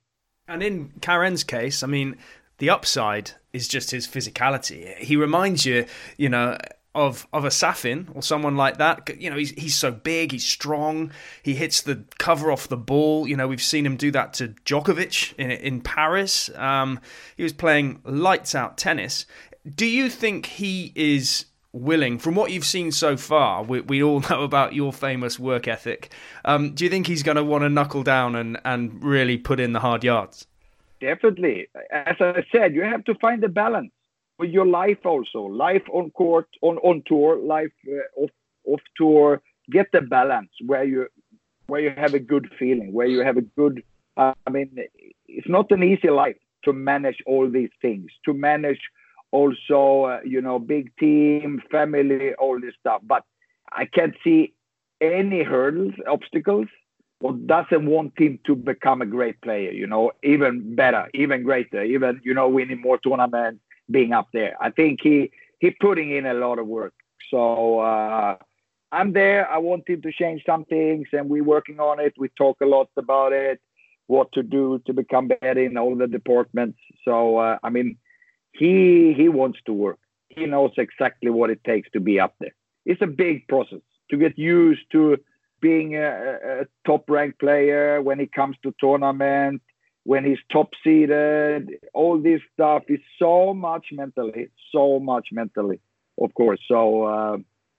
And 0.48 0.62
in 0.62 0.92
Karen's 1.00 1.44
case, 1.44 1.82
I 1.82 1.86
mean, 1.86 2.16
the 2.58 2.70
upside 2.70 3.32
is 3.52 3.68
just 3.68 3.92
his 3.92 4.06
physicality. 4.06 4.96
He 4.98 5.16
reminds 5.16 5.64
you, 5.64 5.86
you 6.16 6.28
know, 6.28 6.58
of 6.94 7.28
of 7.32 7.44
a 7.44 7.50
Safin 7.50 8.08
or 8.14 8.22
someone 8.22 8.56
like 8.56 8.78
that. 8.78 9.08
You 9.20 9.30
know, 9.30 9.36
he's 9.36 9.50
he's 9.52 9.76
so 9.76 9.92
big, 9.92 10.32
he's 10.32 10.44
strong, 10.44 11.12
he 11.42 11.54
hits 11.54 11.82
the 11.82 12.04
cover 12.18 12.50
off 12.50 12.68
the 12.68 12.76
ball. 12.76 13.28
You 13.28 13.36
know, 13.36 13.46
we've 13.46 13.62
seen 13.62 13.86
him 13.86 13.96
do 13.96 14.10
that 14.10 14.34
to 14.34 14.48
Djokovic 14.64 15.34
in 15.38 15.50
in 15.52 15.80
Paris. 15.80 16.50
Um, 16.56 17.00
he 17.36 17.42
was 17.42 17.52
playing 17.52 18.00
lights 18.04 18.54
out 18.54 18.76
tennis. 18.76 19.26
Do 19.68 19.86
you 19.86 20.08
think 20.08 20.46
he 20.46 20.92
is 20.94 21.46
willing, 21.72 22.18
from 22.18 22.34
what 22.34 22.50
you've 22.50 22.64
seen 22.64 22.92
so 22.92 23.16
far? 23.16 23.62
We, 23.62 23.80
we 23.82 24.02
all 24.02 24.20
know 24.30 24.42
about 24.42 24.74
your 24.74 24.92
famous 24.92 25.38
work 25.38 25.68
ethic. 25.68 26.12
Um, 26.44 26.74
do 26.74 26.84
you 26.84 26.90
think 26.90 27.06
he's 27.06 27.22
going 27.22 27.36
to 27.36 27.44
want 27.44 27.62
to 27.62 27.68
knuckle 27.68 28.02
down 28.02 28.34
and 28.34 28.58
and 28.64 29.02
really 29.02 29.36
put 29.36 29.60
in 29.60 29.72
the 29.72 29.80
hard 29.80 30.04
yards? 30.04 30.46
Definitely. 31.00 31.68
As 31.90 32.16
I 32.20 32.44
said, 32.52 32.74
you 32.74 32.82
have 32.82 33.04
to 33.04 33.14
find 33.14 33.42
the 33.42 33.48
balance 33.48 33.90
with 34.38 34.50
your 34.50 34.66
life 34.66 35.04
also. 35.04 35.42
Life 35.42 35.82
on 35.92 36.10
court, 36.10 36.48
on, 36.62 36.76
on 36.78 37.02
tour, 37.06 37.38
life 37.38 37.72
uh, 37.88 38.22
off, 38.22 38.30
off 38.66 38.80
tour. 38.96 39.42
Get 39.70 39.92
the 39.92 40.00
balance 40.00 40.50
where 40.66 40.84
you 40.84 41.06
where 41.68 41.80
you 41.80 41.92
have 41.96 42.14
a 42.14 42.18
good 42.18 42.50
feeling, 42.58 42.92
where 42.92 43.06
you 43.06 43.20
have 43.20 43.36
a 43.36 43.42
good. 43.42 43.82
Uh, 44.16 44.34
I 44.46 44.50
mean, 44.50 44.76
it's 45.28 45.48
not 45.48 45.70
an 45.70 45.82
easy 45.82 46.10
life 46.10 46.36
to 46.64 46.72
manage 46.72 47.22
all 47.26 47.48
these 47.48 47.70
things. 47.80 48.10
To 48.24 48.34
manage 48.34 48.80
also, 49.32 50.04
uh, 50.04 50.20
you 50.24 50.40
know, 50.40 50.58
big 50.58 50.94
team, 50.96 51.62
family, 51.70 52.34
all 52.34 52.60
this 52.60 52.74
stuff. 52.80 53.02
But 53.04 53.24
I 53.72 53.84
can't 53.86 54.14
see 54.24 54.54
any 55.00 55.42
hurdles, 55.42 55.94
obstacles 56.08 56.66
or 57.20 57.32
doesn't 57.32 57.86
want 57.86 58.18
him 58.18 58.38
to 58.46 58.56
become 58.56 59.02
a 59.02 59.06
great 59.06 59.40
player, 59.42 59.70
you 59.70 59.86
know, 59.86 60.10
even 60.22 60.74
better, 60.74 61.08
even 61.14 61.42
greater, 61.42 61.82
even, 61.82 62.20
you 62.24 62.32
know, 62.32 62.48
winning 62.48 62.80
more 62.80 62.98
tournaments, 62.98 63.60
being 63.90 64.12
up 64.12 64.28
there. 64.32 64.56
I 64.60 64.70
think 64.70 65.00
he 65.02 65.30
he 65.58 65.70
putting 65.70 66.10
in 66.12 66.24
a 66.24 66.34
lot 66.34 66.58
of 66.58 66.66
work. 66.66 66.94
So 67.30 67.80
uh, 67.80 68.36
I'm 68.90 69.12
there. 69.12 69.48
I 69.50 69.58
want 69.58 69.88
him 69.88 70.00
to 70.02 70.12
change 70.12 70.42
some 70.46 70.64
things, 70.64 71.08
and 71.12 71.28
we're 71.28 71.44
working 71.44 71.78
on 71.78 72.00
it. 72.00 72.14
We 72.16 72.28
talk 72.30 72.56
a 72.62 72.66
lot 72.66 72.88
about 72.96 73.32
it, 73.32 73.60
what 74.06 74.32
to 74.32 74.42
do 74.42 74.80
to 74.86 74.94
become 74.94 75.28
better 75.28 75.62
in 75.62 75.76
all 75.76 75.94
the 75.94 76.06
departments. 76.06 76.78
So 77.04 77.36
uh, 77.36 77.58
I 77.62 77.68
mean, 77.68 77.98
he 78.52 79.14
he 79.16 79.28
wants 79.28 79.58
to 79.66 79.72
work. 79.72 79.98
He 80.28 80.46
knows 80.46 80.72
exactly 80.76 81.30
what 81.30 81.50
it 81.50 81.62
takes 81.64 81.90
to 81.90 82.00
be 82.00 82.20
up 82.20 82.34
there. 82.40 82.54
It's 82.86 83.02
a 83.02 83.06
big 83.06 83.48
process 83.48 83.80
to 84.10 84.16
get 84.16 84.38
used 84.38 84.82
to 84.92 85.18
being 85.60 85.96
a, 85.96 86.62
a 86.62 86.66
top 86.86 87.08
ranked 87.08 87.38
player 87.38 88.00
when 88.00 88.20
it 88.20 88.32
comes 88.32 88.56
to 88.62 88.74
tournament, 88.80 89.62
when 90.04 90.24
he's 90.24 90.38
top 90.50 90.70
seeded, 90.82 91.70
all 91.92 92.18
this 92.18 92.40
stuff 92.54 92.84
is 92.88 93.00
so 93.18 93.52
much 93.52 93.86
mentally, 93.92 94.48
so 94.72 94.98
much 94.98 95.28
mentally, 95.32 95.80
of 96.20 96.32
course. 96.34 96.60
So, 96.66 97.04
uh, 97.04 97.36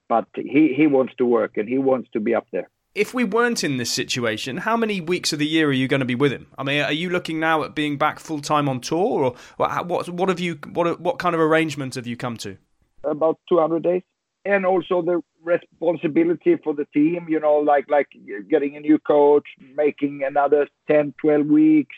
but 0.07 0.27
he, 0.35 0.73
he 0.73 0.87
wants 0.87 1.13
to 1.17 1.25
work 1.25 1.57
and 1.57 1.67
he 1.67 1.77
wants 1.77 2.09
to 2.13 2.19
be 2.19 2.35
up 2.35 2.47
there. 2.51 2.69
If 2.93 3.13
we 3.13 3.23
weren't 3.23 3.63
in 3.63 3.77
this 3.77 3.91
situation, 3.91 4.57
how 4.57 4.75
many 4.75 4.99
weeks 4.99 5.31
of 5.31 5.39
the 5.39 5.47
year 5.47 5.69
are 5.69 5.73
you 5.73 5.87
going 5.87 6.01
to 6.01 6.05
be 6.05 6.15
with 6.15 6.31
him? 6.31 6.47
I 6.57 6.63
mean, 6.63 6.81
are 6.81 6.91
you 6.91 7.09
looking 7.09 7.39
now 7.39 7.63
at 7.63 7.73
being 7.73 7.97
back 7.97 8.19
full 8.19 8.41
time 8.41 8.67
on 8.67 8.81
tour, 8.81 9.23
or 9.23 9.35
what? 9.57 10.09
What, 10.09 10.29
have 10.29 10.39
you? 10.39 10.59
What 10.73 10.99
what 10.99 11.17
kind 11.17 11.33
of 11.33 11.39
arrangement 11.39 11.95
have 11.95 12.05
you 12.05 12.17
come 12.17 12.35
to? 12.37 12.57
About 13.03 13.39
two 13.47 13.59
hundred 13.59 13.83
days 13.83 14.01
and 14.45 14.65
also 14.65 15.01
the 15.01 15.21
responsibility 15.43 16.55
for 16.63 16.73
the 16.73 16.85
team 16.93 17.25
you 17.27 17.39
know 17.39 17.55
like 17.55 17.85
like 17.89 18.07
getting 18.49 18.75
a 18.75 18.79
new 18.79 18.99
coach 18.99 19.45
making 19.75 20.21
another 20.25 20.67
10 20.87 21.13
12 21.19 21.47
weeks 21.47 21.95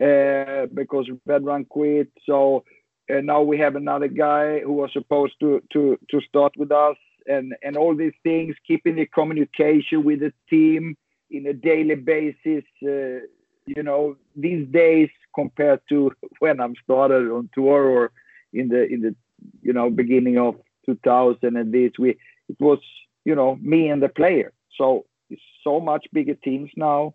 uh, 0.00 0.66
because 0.74 1.08
Vedran 1.28 1.68
quit 1.68 2.08
so 2.26 2.64
now 3.08 3.42
we 3.42 3.58
have 3.58 3.76
another 3.76 4.08
guy 4.08 4.60
who 4.60 4.72
was 4.72 4.90
supposed 4.92 5.34
to 5.40 5.62
to 5.72 5.98
to 6.10 6.20
start 6.28 6.52
with 6.56 6.72
us 6.72 6.96
and 7.26 7.54
and 7.62 7.76
all 7.76 7.94
these 7.94 8.18
things 8.22 8.54
keeping 8.66 8.96
the 8.96 9.06
communication 9.06 10.04
with 10.04 10.20
the 10.20 10.32
team 10.48 10.96
in 11.30 11.46
a 11.46 11.52
daily 11.52 11.94
basis 11.94 12.64
uh, 12.84 13.20
you 13.66 13.82
know 13.82 14.16
these 14.36 14.66
days 14.68 15.08
compared 15.34 15.80
to 15.88 16.12
when 16.40 16.60
i'm 16.60 16.74
started 16.82 17.30
on 17.30 17.48
tour 17.54 17.84
or 17.84 18.12
in 18.52 18.68
the 18.68 18.86
in 18.86 19.00
the 19.00 19.14
you 19.62 19.72
know 19.72 19.90
beginning 19.90 20.38
of 20.38 20.56
2000 20.86 21.56
and 21.56 21.72
this 21.72 21.92
we 21.98 22.10
it 22.48 22.56
was 22.60 22.78
you 23.24 23.34
know 23.34 23.56
me 23.60 23.88
and 23.88 24.02
the 24.02 24.08
player. 24.08 24.52
So 24.78 25.06
it's 25.30 25.42
so 25.64 25.80
much 25.80 26.06
bigger 26.12 26.34
teams 26.34 26.70
now. 26.76 27.14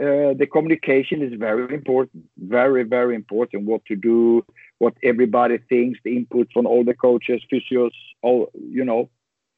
Uh, 0.00 0.34
the 0.34 0.48
communication 0.52 1.22
is 1.22 1.32
very 1.38 1.72
important 1.72 2.24
very 2.36 2.82
very 2.82 3.14
important 3.14 3.64
what 3.64 3.84
to 3.84 3.94
do 3.94 4.44
what 4.78 4.92
everybody 5.04 5.56
thinks 5.68 6.00
the 6.04 6.16
input 6.16 6.48
from 6.52 6.66
all 6.66 6.82
the 6.82 6.94
coaches 6.94 7.40
physios 7.48 7.92
all 8.20 8.50
you 8.78 8.84
know 8.84 9.08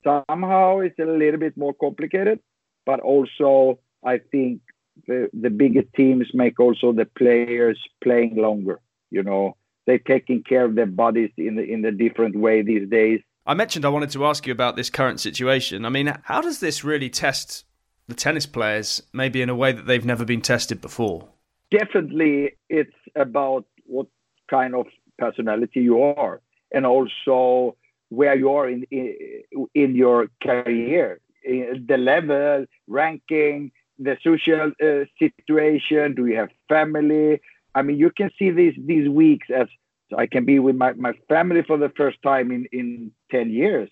somehow 0.06 0.80
it's 0.80 0.98
a 0.98 1.04
little 1.04 1.40
bit 1.40 1.56
more 1.56 1.74
complicated 1.74 2.38
but 2.84 3.00
also 3.00 3.78
i 4.04 4.18
think 4.30 4.60
the 5.06 5.28
the 5.32 5.50
bigger 5.50 5.82
teams 5.96 6.28
make 6.34 6.58
also 6.60 6.92
the 6.92 7.08
players 7.18 7.78
playing 8.02 8.36
longer 8.36 8.80
you 9.10 9.22
know 9.22 9.56
they're 9.86 9.98
taking 9.98 10.42
care 10.42 10.64
of 10.64 10.74
their 10.74 10.86
bodies 10.86 11.30
in 11.36 11.56
the 11.56 11.62
in 11.62 11.84
a 11.84 11.92
different 11.92 12.36
way 12.36 12.62
these 12.62 12.88
days 12.88 13.20
I 13.48 13.54
mentioned 13.54 13.84
I 13.84 13.90
wanted 13.90 14.10
to 14.10 14.26
ask 14.26 14.44
you 14.44 14.52
about 14.52 14.74
this 14.74 14.90
current 14.90 15.20
situation. 15.20 15.84
I 15.84 15.88
mean, 15.88 16.12
how 16.24 16.40
does 16.40 16.58
this 16.58 16.82
really 16.82 17.08
test 17.08 17.64
the 18.08 18.14
tennis 18.14 18.44
players, 18.44 19.02
maybe 19.12 19.40
in 19.40 19.48
a 19.48 19.54
way 19.54 19.70
that 19.70 19.86
they've 19.86 20.04
never 20.04 20.24
been 20.24 20.40
tested 20.40 20.80
before? 20.80 21.28
Definitely, 21.70 22.56
it's 22.68 22.90
about 23.14 23.64
what 23.84 24.08
kind 24.50 24.74
of 24.74 24.86
personality 25.18 25.80
you 25.80 26.02
are, 26.02 26.40
and 26.72 26.84
also 26.84 27.76
where 28.08 28.36
you 28.36 28.50
are 28.50 28.68
in 28.68 28.84
in, 28.90 29.66
in 29.74 29.94
your 29.94 30.28
career, 30.42 31.20
the 31.44 31.96
level, 31.98 32.66
ranking, 32.86 33.72
the 33.98 34.16
social 34.22 34.72
uh, 34.82 35.04
situation. 35.18 36.14
Do 36.14 36.26
you 36.26 36.36
have 36.36 36.50
family? 36.68 37.40
I 37.74 37.82
mean, 37.82 37.98
you 37.98 38.10
can 38.10 38.30
see 38.38 38.50
these 38.50 38.74
these 38.78 39.08
weeks 39.08 39.48
as 39.54 39.68
so 40.10 40.18
I 40.18 40.26
can 40.26 40.44
be 40.44 40.58
with 40.58 40.76
my, 40.76 40.92
my 40.92 41.12
family 41.28 41.62
for 41.62 41.76
the 41.76 41.92
first 41.96 42.22
time 42.22 42.52
in, 42.52 42.66
in 42.72 43.10
10 43.30 43.50
years, 43.50 43.90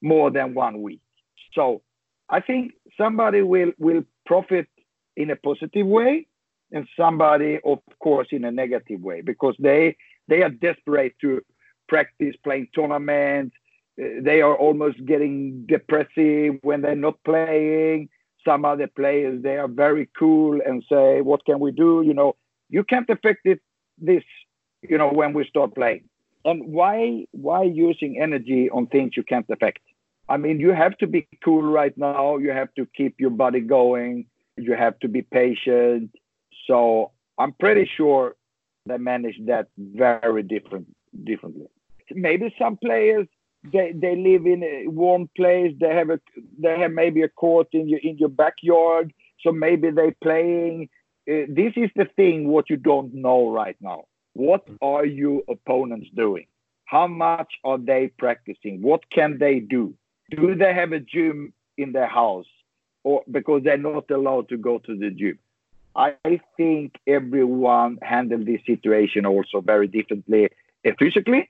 more 0.00 0.30
than 0.30 0.54
one 0.54 0.80
week. 0.80 1.00
So 1.54 1.82
I 2.28 2.40
think 2.40 2.72
somebody 2.96 3.42
will, 3.42 3.72
will 3.78 4.04
profit 4.24 4.68
in 5.16 5.30
a 5.30 5.36
positive 5.36 5.86
way 5.86 6.26
and 6.72 6.86
somebody, 6.96 7.58
of 7.64 7.78
course, 7.98 8.28
in 8.30 8.44
a 8.44 8.50
negative 8.50 9.00
way 9.00 9.22
because 9.22 9.56
they, 9.58 9.96
they 10.28 10.42
are 10.42 10.50
desperate 10.50 11.14
to 11.20 11.42
practice 11.88 12.34
playing 12.44 12.68
tournaments. 12.74 13.54
Uh, 14.00 14.20
they 14.20 14.40
are 14.42 14.56
almost 14.56 15.04
getting 15.06 15.64
depressive 15.66 16.58
when 16.62 16.82
they're 16.82 16.94
not 16.94 17.22
playing. 17.24 18.08
Some 18.44 18.64
other 18.64 18.86
players, 18.86 19.42
they 19.42 19.56
are 19.56 19.68
very 19.68 20.08
cool 20.16 20.60
and 20.64 20.84
say, 20.88 21.20
what 21.20 21.44
can 21.44 21.58
we 21.58 21.72
do? 21.72 22.02
You 22.02 22.14
know, 22.14 22.36
you 22.68 22.84
can't 22.84 23.10
affect 23.10 23.44
it 23.44 23.60
this 23.98 24.22
you 24.82 24.98
know, 24.98 25.08
when 25.08 25.32
we 25.32 25.46
start 25.46 25.74
playing. 25.74 26.04
And 26.44 26.72
why 26.72 27.26
why 27.32 27.62
using 27.64 28.20
energy 28.20 28.70
on 28.70 28.86
things 28.86 29.16
you 29.16 29.24
can't 29.24 29.46
affect? 29.50 29.80
I 30.28 30.36
mean, 30.36 30.60
you 30.60 30.72
have 30.72 30.96
to 30.98 31.06
be 31.06 31.26
cool 31.44 31.62
right 31.62 31.96
now. 31.96 32.36
You 32.36 32.50
have 32.50 32.72
to 32.74 32.86
keep 32.96 33.16
your 33.18 33.30
body 33.30 33.60
going. 33.60 34.26
You 34.56 34.74
have 34.74 34.98
to 35.00 35.08
be 35.08 35.22
patient. 35.22 36.10
So 36.66 37.12
I'm 37.38 37.52
pretty 37.52 37.88
sure 37.96 38.36
they 38.86 38.98
manage 38.98 39.38
that 39.46 39.68
very 39.78 40.42
different 40.42 40.86
differently. 41.24 41.66
Maybe 42.12 42.54
some 42.58 42.76
players 42.76 43.26
they, 43.72 43.92
they 43.92 44.14
live 44.14 44.46
in 44.46 44.62
a 44.62 44.86
warm 44.86 45.28
place. 45.36 45.74
They 45.80 45.92
have 45.92 46.10
a 46.10 46.20
they 46.58 46.78
have 46.78 46.92
maybe 46.92 47.22
a 47.22 47.28
court 47.28 47.68
in 47.72 47.88
your 47.88 48.00
in 48.00 48.18
your 48.18 48.28
backyard. 48.28 49.12
So 49.40 49.52
maybe 49.52 49.90
they 49.90 50.12
playing. 50.22 50.88
Uh, 51.28 51.46
this 51.48 51.72
is 51.76 51.90
the 51.96 52.06
thing 52.16 52.48
what 52.48 52.70
you 52.70 52.76
don't 52.76 53.12
know 53.12 53.50
right 53.50 53.76
now 53.80 54.04
what 54.34 54.68
are 54.80 55.04
your 55.04 55.42
opponents 55.48 56.08
doing? 56.14 56.46
how 56.86 57.06
much 57.06 57.52
are 57.64 57.78
they 57.78 58.10
practicing? 58.16 58.80
What 58.80 59.10
can 59.10 59.38
they 59.38 59.60
do? 59.60 59.94
Do 60.30 60.54
they 60.54 60.72
have 60.72 60.92
a 60.92 61.00
gym 61.00 61.52
in 61.76 61.92
their 61.92 62.06
house? 62.06 62.46
Or 63.04 63.22
because 63.30 63.62
they're 63.62 63.76
not 63.76 64.10
allowed 64.10 64.48
to 64.48 64.56
go 64.56 64.78
to 64.78 64.96
the 64.96 65.10
gym. 65.10 65.38
I 65.94 66.40
think 66.56 66.94
everyone 67.06 67.98
handled 68.02 68.46
this 68.46 68.60
situation 68.66 69.26
also 69.26 69.60
very 69.60 69.86
differently, 69.86 70.48
eh, 70.84 70.92
physically 70.98 71.48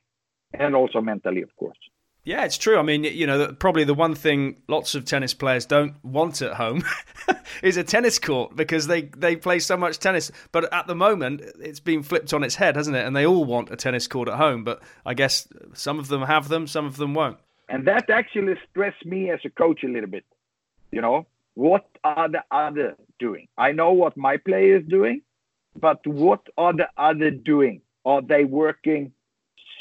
and 0.55 0.75
also 0.75 1.01
mentally, 1.01 1.43
of 1.43 1.55
course. 1.57 1.79
Yeah, 2.27 2.45
it's 2.45 2.59
true. 2.59 2.77
I 2.77 2.83
mean, 2.83 3.05
you 3.05 3.25
know, 3.25 3.53
probably 3.53 3.85
the 3.85 3.95
one 3.95 4.17
thing 4.17 4.57
lots 4.67 4.97
of 4.97 5.05
tennis 5.05 5.33
players 5.33 5.65
don't 5.65 5.95
want 6.05 6.43
at 6.43 6.55
home 6.55 6.83
is 7.63 7.77
a 7.77 7.85
tennis 7.85 8.19
court 8.19 8.57
because 8.57 8.89
they, 8.89 9.03
they 9.03 9.37
play 9.37 9.61
so 9.61 9.77
much 9.77 10.01
tennis. 10.01 10.33
But 10.51 10.73
at 10.75 10.89
the 10.89 10.97
moment, 10.97 11.43
it's 11.61 11.79
been 11.79 12.03
flipped 12.03 12.35
on 12.35 12.43
its 12.43 12.57
head, 12.57 12.75
hasn't 12.75 12.97
it? 12.97 13.07
And 13.07 13.15
they 13.15 13.25
all 13.25 13.45
want 13.45 13.71
a 13.71 13.77
tennis 13.77 14.09
court 14.09 14.29
at 14.29 14.39
home. 14.39 14.65
But 14.65 14.83
I 15.05 15.15
guess 15.15 15.47
some 15.75 16.01
of 16.01 16.09
them 16.09 16.23
have 16.23 16.49
them, 16.49 16.67
some 16.67 16.85
of 16.85 16.97
them 16.97 17.15
won't. 17.15 17.39
And 17.69 17.87
that 17.87 18.11
actually 18.11 18.55
stressed 18.71 19.07
me 19.07 19.31
as 19.31 19.39
a 19.45 19.51
coach 19.51 19.85
a 19.85 19.89
little 19.89 20.11
bit. 20.11 20.25
You 20.91 21.03
know, 21.03 21.27
what 21.55 21.87
are 22.03 22.29
the 22.29 22.43
other 22.51 22.97
doing? 23.21 23.47
I 23.57 23.71
know 23.71 23.93
what 23.93 24.17
my 24.17 24.37
player 24.37 24.79
is 24.79 24.85
doing, 24.89 25.23
but 25.79 26.05
what 26.05 26.45
are 26.59 26.73
the 26.73 26.89
other 26.97 27.31
doing? 27.31 27.83
Are 28.05 28.21
they 28.21 28.45
working 28.45 29.13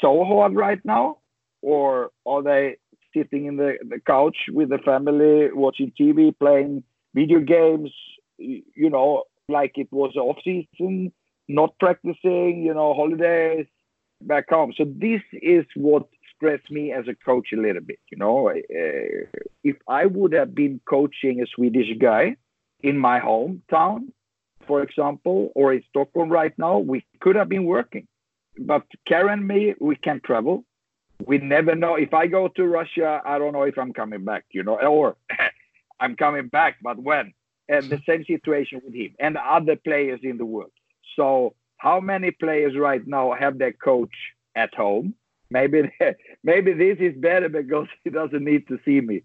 so 0.00 0.24
hard 0.24 0.54
right 0.54 0.80
now? 0.84 1.18
or 1.66 2.10
are 2.24 2.42
they 2.42 2.76
sitting 3.12 3.46
in 3.46 3.56
the, 3.56 3.74
the 3.88 4.00
couch 4.06 4.36
with 4.50 4.68
the 4.68 4.78
family 4.78 5.48
watching 5.52 5.92
TV, 6.00 6.32
playing 6.38 6.84
video 7.12 7.40
games, 7.40 7.90
you 8.38 8.90
know, 8.90 9.24
like 9.48 9.72
it 9.74 9.88
was 9.90 10.14
off 10.16 10.36
season, 10.44 11.12
not 11.48 11.76
practicing, 11.80 12.62
you 12.64 12.72
know, 12.72 12.94
holidays 12.94 13.66
back 14.20 14.48
home. 14.48 14.72
So 14.76 14.84
this 14.84 15.22
is 15.32 15.64
what 15.74 16.06
stressed 16.36 16.70
me 16.70 16.92
as 16.92 17.06
a 17.08 17.16
coach 17.24 17.48
a 17.52 17.60
little 17.60 17.82
bit, 17.82 17.98
you 18.12 18.18
know. 18.18 18.50
Uh, 18.50 19.40
if 19.64 19.76
I 19.88 20.06
would 20.06 20.32
have 20.34 20.54
been 20.54 20.80
coaching 20.88 21.40
a 21.42 21.46
Swedish 21.52 21.98
guy 22.00 22.36
in 22.80 22.96
my 22.96 23.18
hometown, 23.18 24.12
for 24.68 24.82
example, 24.82 25.50
or 25.56 25.72
in 25.72 25.82
Stockholm 25.88 26.28
right 26.28 26.56
now, 26.58 26.78
we 26.78 27.04
could 27.20 27.34
have 27.34 27.48
been 27.48 27.64
working. 27.64 28.06
But 28.58 28.84
Karen 29.06 29.40
and 29.40 29.48
me, 29.48 29.74
we 29.80 29.96
can 29.96 30.20
travel 30.24 30.64
we 31.24 31.38
never 31.38 31.74
know. 31.74 31.94
If 31.94 32.12
I 32.12 32.26
go 32.26 32.48
to 32.48 32.66
Russia, 32.66 33.22
I 33.24 33.38
don't 33.38 33.52
know 33.52 33.62
if 33.62 33.78
I'm 33.78 33.92
coming 33.92 34.24
back, 34.24 34.44
you 34.52 34.62
know, 34.62 34.78
or 34.78 35.16
I'm 36.00 36.16
coming 36.16 36.48
back, 36.48 36.76
but 36.82 36.98
when? 36.98 37.32
And 37.68 37.88
the 37.88 38.00
same 38.06 38.24
situation 38.24 38.80
with 38.84 38.94
him 38.94 39.14
and 39.18 39.36
other 39.36 39.76
players 39.76 40.20
in 40.22 40.38
the 40.38 40.44
world. 40.44 40.70
So, 41.16 41.54
how 41.78 42.00
many 42.00 42.30
players 42.30 42.76
right 42.76 43.04
now 43.06 43.32
have 43.32 43.58
their 43.58 43.72
coach 43.72 44.14
at 44.54 44.72
home? 44.74 45.14
Maybe, 45.50 45.90
maybe 46.44 46.72
this 46.74 46.98
is 47.00 47.16
better 47.16 47.48
because 47.48 47.86
he 48.04 48.10
doesn't 48.10 48.44
need 48.44 48.68
to 48.68 48.78
see 48.84 49.00
me. 49.00 49.22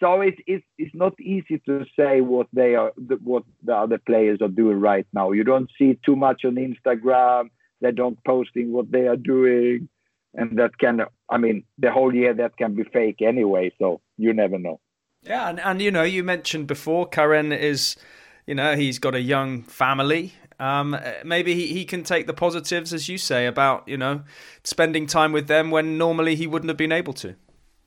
So 0.00 0.20
it's 0.20 0.38
it's 0.46 0.64
it's 0.76 0.94
not 0.94 1.18
easy 1.20 1.60
to 1.66 1.84
say 1.98 2.20
what 2.20 2.48
they 2.52 2.74
are, 2.74 2.92
what 3.22 3.44
the 3.62 3.74
other 3.74 3.98
players 3.98 4.40
are 4.42 4.48
doing 4.48 4.80
right 4.80 5.06
now. 5.12 5.32
You 5.32 5.44
don't 5.44 5.70
see 5.78 5.98
too 6.04 6.16
much 6.16 6.44
on 6.44 6.56
Instagram. 6.56 7.50
They 7.80 7.92
don't 7.92 8.18
posting 8.24 8.72
what 8.72 8.90
they 8.90 9.06
are 9.06 9.16
doing. 9.16 9.88
And 10.36 10.58
that 10.58 10.78
can 10.78 11.00
i 11.30 11.38
mean 11.38 11.62
the 11.78 11.92
whole 11.92 12.12
year 12.12 12.34
that 12.34 12.56
can 12.56 12.74
be 12.74 12.82
fake 12.82 13.22
anyway 13.22 13.72
so 13.78 14.00
you 14.18 14.32
never 14.32 14.58
know. 14.58 14.80
Yeah 15.22 15.48
and, 15.48 15.60
and 15.60 15.80
you 15.80 15.92
know 15.92 16.02
you 16.02 16.24
mentioned 16.24 16.66
before 16.66 17.06
karen 17.06 17.52
is 17.52 17.96
you 18.44 18.54
know 18.56 18.74
he's 18.74 18.98
got 18.98 19.14
a 19.14 19.20
young 19.20 19.62
family. 19.62 20.34
Um, 20.58 20.96
maybe 21.24 21.54
he, 21.54 21.68
he 21.68 21.84
can 21.84 22.04
take 22.04 22.26
the 22.26 22.34
positives 22.34 22.92
as 22.92 23.08
you 23.08 23.16
say 23.16 23.46
about 23.46 23.86
you 23.86 23.96
know 23.96 24.22
spending 24.64 25.06
time 25.06 25.30
with 25.30 25.46
them 25.46 25.70
when 25.70 25.96
normally 25.98 26.34
he 26.34 26.48
wouldn't 26.48 26.68
have 26.68 26.76
been 26.76 26.92
able 26.92 27.12
to 27.14 27.36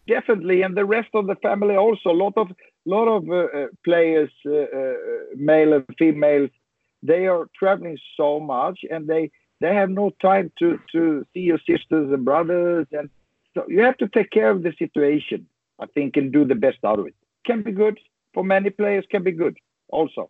definitely 0.08 0.62
and 0.62 0.76
the 0.76 0.86
rest 0.86 1.10
of 1.14 1.28
the 1.28 1.36
family 1.36 1.76
also. 1.76 2.10
A 2.10 2.22
lot 2.26 2.34
of 2.38 2.48
lot 2.86 3.08
of 3.08 3.30
uh, 3.30 3.36
uh 3.36 3.68
players 3.84 4.32
uh, 4.46 4.52
uh, 4.80 4.94
male 5.36 5.74
and 5.74 5.86
females 6.00 6.50
they 7.04 7.28
are 7.28 7.48
traveling 7.58 7.98
so 8.15 8.39
much 8.39 8.80
and 8.89 9.08
they 9.08 9.30
they 9.62 9.74
have 9.74 9.89
no 9.89 10.12
time 10.22 10.52
to 10.60 10.80
to 10.91 11.26
see 11.34 11.41
your 11.41 11.60
sisters 11.60 12.12
and 12.12 12.26
brothers 12.26 12.88
and 12.91 13.10
so 13.54 13.65
you 13.67 13.82
have 13.82 13.98
to 13.98 14.08
take 14.08 14.30
care 14.32 14.50
of 14.50 14.63
the 14.63 14.74
situation 14.78 15.48
i 15.80 15.86
think 15.88 16.17
and 16.17 16.32
do 16.32 16.46
the 16.46 16.56
best 16.56 16.80
out 16.84 17.00
of 17.00 17.08
it. 17.08 17.15
Can 17.46 17.63
be 17.63 17.72
good. 17.72 17.98
For 18.34 18.43
many 18.43 18.70
players 18.70 19.06
can 19.10 19.24
be 19.24 19.32
good 19.32 19.58
also. 19.88 20.30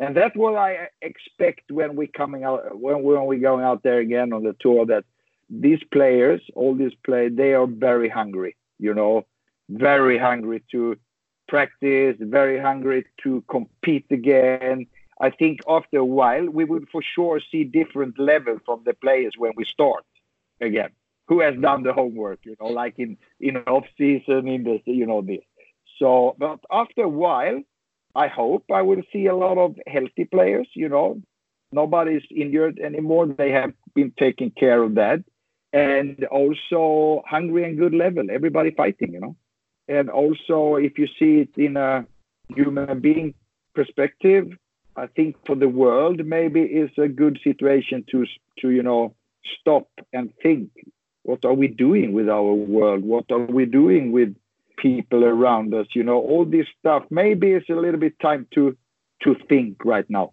And 0.00 0.16
that's 0.16 0.36
what 0.36 0.54
i 0.56 0.88
expect 1.02 1.70
when 1.70 1.96
we 1.96 2.06
coming 2.06 2.44
out 2.44 2.78
when, 2.78 3.02
when 3.02 3.24
we're 3.26 3.46
going 3.50 3.64
out 3.64 3.82
there 3.82 3.98
again 3.98 4.32
on 4.32 4.42
the 4.42 4.56
tour 4.60 4.86
that 4.86 5.04
these 5.50 5.82
players 5.92 6.40
all 6.54 6.74
these 6.74 6.96
players 7.06 7.32
they 7.34 7.52
are 7.54 7.66
very 7.66 8.08
hungry 8.08 8.54
you 8.78 8.94
know 8.94 9.24
very 9.68 10.18
hungry 10.18 10.62
to 10.70 10.96
practice 11.48 12.16
very 12.20 12.58
hungry 12.58 13.04
to 13.22 13.42
compete 13.48 14.06
again 14.10 14.86
I 15.20 15.30
think 15.30 15.60
after 15.68 15.98
a 15.98 16.04
while 16.04 16.46
we 16.48 16.64
would 16.64 16.88
for 16.90 17.02
sure 17.02 17.40
see 17.50 17.64
different 17.64 18.18
level 18.18 18.58
from 18.64 18.82
the 18.84 18.94
players 18.94 19.34
when 19.36 19.52
we 19.56 19.64
start 19.64 20.04
again. 20.60 20.90
Who 21.28 21.40
has 21.40 21.54
done 21.60 21.82
the 21.82 21.92
homework, 21.92 22.40
you 22.44 22.56
know, 22.58 22.68
like 22.68 22.94
in 22.98 23.18
in 23.38 23.58
off 23.58 23.84
season, 23.98 24.48
in 24.48 24.64
the 24.64 24.80
you 24.86 25.06
know 25.06 25.20
this. 25.20 25.44
So, 25.98 26.34
but 26.38 26.60
after 26.70 27.02
a 27.02 27.08
while, 27.08 27.60
I 28.14 28.28
hope 28.28 28.64
I 28.72 28.82
will 28.82 29.02
see 29.12 29.26
a 29.26 29.36
lot 29.36 29.58
of 29.58 29.76
healthy 29.86 30.24
players. 30.24 30.68
You 30.74 30.88
know, 30.88 31.20
nobody's 31.70 32.22
injured 32.34 32.78
anymore. 32.78 33.26
They 33.26 33.50
have 33.50 33.74
been 33.94 34.12
taking 34.18 34.52
care 34.52 34.82
of 34.82 34.94
that, 34.94 35.22
and 35.72 36.24
also 36.24 37.22
hungry 37.26 37.64
and 37.64 37.78
good 37.78 37.94
level. 37.94 38.26
Everybody 38.30 38.70
fighting, 38.70 39.12
you 39.12 39.20
know, 39.20 39.36
and 39.88 40.10
also 40.10 40.76
if 40.76 40.98
you 40.98 41.06
see 41.18 41.40
it 41.40 41.50
in 41.56 41.76
a 41.76 42.06
human 42.54 43.00
being 43.00 43.34
perspective, 43.74 44.52
I 44.96 45.06
think 45.06 45.36
for 45.46 45.54
the 45.54 45.68
world 45.68 46.24
maybe 46.24 46.60
is 46.62 46.90
a 46.98 47.08
good 47.08 47.38
situation 47.44 48.04
to 48.10 48.24
to 48.60 48.70
you 48.70 48.82
know 48.82 49.14
stop 49.60 49.88
and 50.12 50.32
think 50.42 50.70
what 51.22 51.44
are 51.44 51.54
we 51.54 51.68
doing 51.68 52.12
with 52.12 52.28
our 52.28 52.54
world? 52.54 53.04
What 53.04 53.26
are 53.30 53.38
we 53.38 53.66
doing 53.66 54.12
with 54.12 54.34
people 54.78 55.24
around 55.24 55.74
us? 55.74 55.86
You 55.94 56.02
know 56.02 56.18
all 56.18 56.44
this 56.44 56.66
stuff 56.80 57.04
maybe 57.10 57.52
it's 57.52 57.68
a 57.68 57.74
little 57.74 58.00
bit 58.00 58.18
time 58.20 58.46
to 58.54 58.76
to 59.22 59.36
think 59.48 59.84
right 59.84 60.08
now 60.08 60.32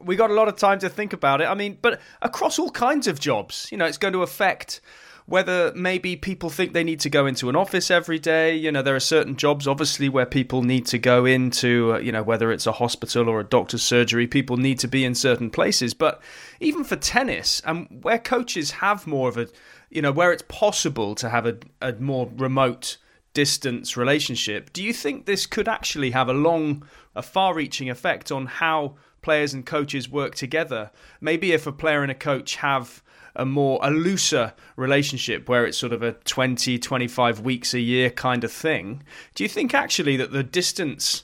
we 0.00 0.16
got 0.16 0.30
a 0.30 0.34
lot 0.34 0.48
of 0.48 0.56
time 0.56 0.78
to 0.78 0.88
think 0.88 1.12
about 1.12 1.40
it 1.40 1.44
i 1.44 1.54
mean 1.54 1.78
but 1.80 2.00
across 2.22 2.58
all 2.58 2.70
kinds 2.70 3.06
of 3.06 3.18
jobs 3.20 3.68
you 3.70 3.78
know 3.78 3.84
it's 3.84 3.98
going 3.98 4.12
to 4.12 4.22
affect 4.22 4.80
whether 5.26 5.72
maybe 5.74 6.14
people 6.14 6.48
think 6.48 6.72
they 6.72 6.84
need 6.84 7.00
to 7.00 7.10
go 7.10 7.26
into 7.26 7.48
an 7.48 7.56
office 7.56 7.90
every 7.90 8.18
day. 8.18 8.54
You 8.54 8.70
know, 8.70 8.80
there 8.80 8.94
are 8.94 9.00
certain 9.00 9.36
jobs, 9.36 9.66
obviously, 9.66 10.08
where 10.08 10.24
people 10.24 10.62
need 10.62 10.86
to 10.86 10.98
go 10.98 11.24
into, 11.24 11.94
uh, 11.94 11.98
you 11.98 12.12
know, 12.12 12.22
whether 12.22 12.52
it's 12.52 12.66
a 12.66 12.72
hospital 12.72 13.28
or 13.28 13.40
a 13.40 13.44
doctor's 13.44 13.82
surgery, 13.82 14.28
people 14.28 14.56
need 14.56 14.78
to 14.78 14.88
be 14.88 15.04
in 15.04 15.16
certain 15.16 15.50
places. 15.50 15.94
But 15.94 16.22
even 16.60 16.84
for 16.84 16.94
tennis, 16.94 17.60
and 17.64 17.88
um, 17.90 18.00
where 18.02 18.20
coaches 18.20 18.70
have 18.70 19.06
more 19.06 19.28
of 19.28 19.36
a, 19.36 19.48
you 19.90 20.00
know, 20.00 20.12
where 20.12 20.32
it's 20.32 20.44
possible 20.46 21.16
to 21.16 21.28
have 21.28 21.44
a, 21.44 21.56
a 21.82 21.92
more 21.94 22.30
remote 22.36 22.96
distance 23.34 23.96
relationship, 23.96 24.72
do 24.72 24.82
you 24.82 24.92
think 24.92 25.26
this 25.26 25.44
could 25.44 25.66
actually 25.66 26.12
have 26.12 26.28
a 26.28 26.34
long, 26.34 26.86
a 27.16 27.22
far 27.22 27.52
reaching 27.52 27.90
effect 27.90 28.30
on 28.30 28.46
how 28.46 28.94
players 29.26 29.52
and 29.52 29.66
coaches 29.66 30.08
work 30.08 30.36
together? 30.36 30.92
Maybe 31.20 31.50
if 31.50 31.66
a 31.66 31.72
player 31.72 32.02
and 32.02 32.12
a 32.12 32.14
coach 32.14 32.54
have 32.56 33.02
a 33.34 33.44
more 33.44 33.80
a 33.82 33.90
looser 33.90 34.54
relationship 34.76 35.48
where 35.48 35.66
it's 35.66 35.76
sort 35.76 35.92
of 35.92 36.00
a 36.00 36.12
20 36.12 36.78
25 36.78 37.40
weeks 37.40 37.74
a 37.74 37.80
year 37.80 38.08
kind 38.08 38.44
of 38.44 38.50
thing 38.50 39.02
do 39.34 39.44
you 39.44 39.48
think 39.48 39.74
actually 39.74 40.16
that 40.16 40.32
the 40.32 40.42
distance 40.42 41.22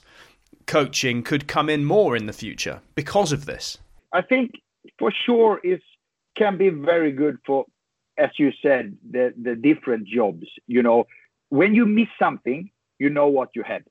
coaching 0.67 1.23
could 1.23 1.47
come 1.47 1.69
in 1.69 1.83
more 1.83 2.15
in 2.15 2.27
the 2.27 2.33
future 2.33 2.81
because 2.93 3.31
of 3.31 3.45
this 3.45 3.79
i 4.11 4.21
think 4.21 4.51
for 4.99 5.11
sure 5.25 5.59
it 5.63 5.81
can 6.37 6.55
be 6.55 6.69
very 6.69 7.11
good 7.11 7.37
for 7.47 7.65
as 8.19 8.29
you 8.37 8.51
said 8.61 8.95
the 9.09 9.33
the 9.41 9.55
different 9.55 10.07
jobs 10.07 10.45
you 10.67 10.83
know 10.83 11.05
when 11.49 11.73
you 11.73 11.83
miss 11.87 12.11
something 12.19 12.69
you 12.99 13.09
know 13.09 13.27
what 13.27 13.49
you 13.55 13.63
had 13.63 13.83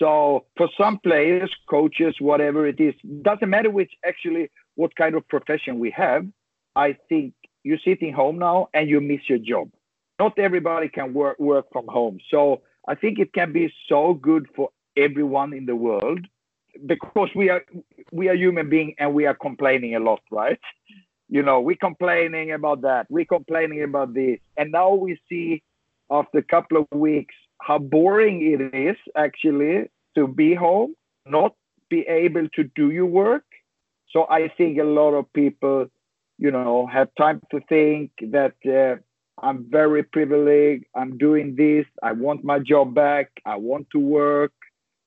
so 0.00 0.44
for 0.56 0.68
some 0.76 0.98
players 0.98 1.50
coaches 1.68 2.14
whatever 2.18 2.66
it 2.66 2.80
is 2.80 2.94
doesn't 3.22 3.50
matter 3.50 3.70
which 3.70 3.92
actually 4.04 4.50
what 4.74 4.94
kind 4.96 5.14
of 5.14 5.26
profession 5.28 5.78
we 5.78 5.90
have 5.90 6.26
i 6.74 6.96
think 7.08 7.34
you're 7.62 7.78
sitting 7.84 8.12
home 8.12 8.38
now 8.38 8.68
and 8.74 8.88
you 8.88 9.00
miss 9.00 9.20
your 9.28 9.38
job. 9.38 9.70
Not 10.18 10.38
everybody 10.38 10.88
can 10.88 11.14
work 11.14 11.38
work 11.38 11.66
from 11.72 11.86
home. 11.88 12.18
So 12.30 12.62
I 12.86 12.94
think 12.94 13.18
it 13.18 13.32
can 13.32 13.52
be 13.52 13.72
so 13.88 14.14
good 14.14 14.46
for 14.54 14.70
everyone 14.96 15.52
in 15.52 15.66
the 15.66 15.76
world 15.76 16.26
because 16.86 17.30
we 17.34 17.50
are 17.50 17.64
we 18.12 18.28
are 18.28 18.34
human 18.34 18.68
beings 18.68 18.94
and 18.98 19.14
we 19.14 19.26
are 19.26 19.34
complaining 19.34 19.94
a 19.94 20.00
lot, 20.00 20.20
right? 20.30 20.60
You 21.28 21.42
know, 21.42 21.60
we're 21.60 21.76
complaining 21.76 22.52
about 22.52 22.82
that, 22.82 23.06
we're 23.08 23.24
complaining 23.24 23.82
about 23.82 24.14
this, 24.14 24.40
and 24.56 24.72
now 24.72 24.92
we 24.94 25.18
see 25.28 25.62
after 26.10 26.38
a 26.38 26.42
couple 26.42 26.78
of 26.78 26.98
weeks 26.98 27.34
how 27.60 27.78
boring 27.78 28.42
it 28.42 28.74
is 28.74 28.96
actually 29.16 29.90
to 30.14 30.26
be 30.26 30.54
home, 30.54 30.94
not 31.26 31.54
be 31.88 32.00
able 32.02 32.48
to 32.50 32.64
do 32.74 32.90
your 32.90 33.06
work. 33.06 33.44
So 34.10 34.26
I 34.28 34.48
think 34.56 34.78
a 34.78 34.84
lot 34.84 35.12
of 35.14 35.32
people 35.32 35.86
you 36.40 36.50
know, 36.50 36.86
have 36.86 37.08
time 37.18 37.42
to 37.50 37.60
think 37.68 38.10
that 38.32 38.54
uh, 38.66 38.96
I'm 39.46 39.66
very 39.70 40.02
privileged. 40.02 40.86
I'm 40.96 41.18
doing 41.18 41.54
this. 41.54 41.84
I 42.02 42.12
want 42.12 42.42
my 42.42 42.58
job 42.58 42.94
back. 42.94 43.30
I 43.44 43.56
want 43.56 43.88
to 43.92 43.98
work. 43.98 44.52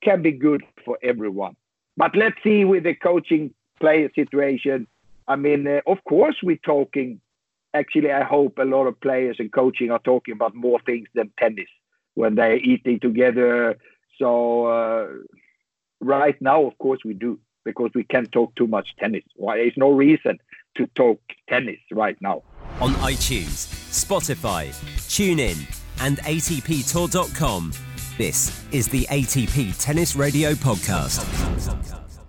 Can 0.03 0.21
be 0.21 0.31
good 0.31 0.63
for 0.85 0.99
everyone. 1.01 1.55
But 1.97 2.15
let's 2.15 2.35
see 2.43 2.65
with 2.65 2.83
the 2.83 2.93
coaching 2.93 3.51
player 3.79 4.11
situation. 4.13 4.85
I 5.27 5.35
mean, 5.35 5.67
uh, 5.67 5.81
of 5.87 5.97
course, 6.07 6.35
we're 6.43 6.57
talking. 6.57 7.19
Actually, 7.73 8.11
I 8.11 8.23
hope 8.23 8.59
a 8.59 8.65
lot 8.65 8.85
of 8.85 9.01
players 9.01 9.37
and 9.39 9.51
coaching 9.51 9.89
are 9.89 9.99
talking 9.99 10.35
about 10.35 10.53
more 10.53 10.79
things 10.85 11.07
than 11.15 11.31
tennis 11.39 11.69
when 12.15 12.36
they're 12.36 12.58
eating 12.58 12.99
together. 12.99 13.78
So, 14.19 14.65
uh, 14.65 15.08
right 15.99 16.39
now, 16.41 16.65
of 16.65 16.78
course, 16.78 16.99
we 17.04 17.13
do 17.13 17.39
because 17.65 17.91
we 17.95 18.04
can't 18.04 18.32
talk 18.32 18.54
too 18.56 18.67
much 18.67 18.89
tennis. 18.99 19.23
Why? 19.36 19.58
There's 19.58 19.78
no 19.78 19.91
reason 19.91 20.39
to 20.76 20.88
talk 20.95 21.19
tennis 21.49 21.80
right 21.91 22.17
now. 22.21 22.43
On 22.82 22.91
iTunes, 22.95 23.67
Spotify, 23.91 24.69
TuneIn, 25.08 25.80
and 26.02 26.17
ATPTour.com, 26.19 27.73
this 28.17 28.65
is 28.71 28.88
the 28.88 29.06
ATP 29.06 29.76
Tennis 29.80 30.15
Radio 30.15 30.54
Podcast. 30.54 31.23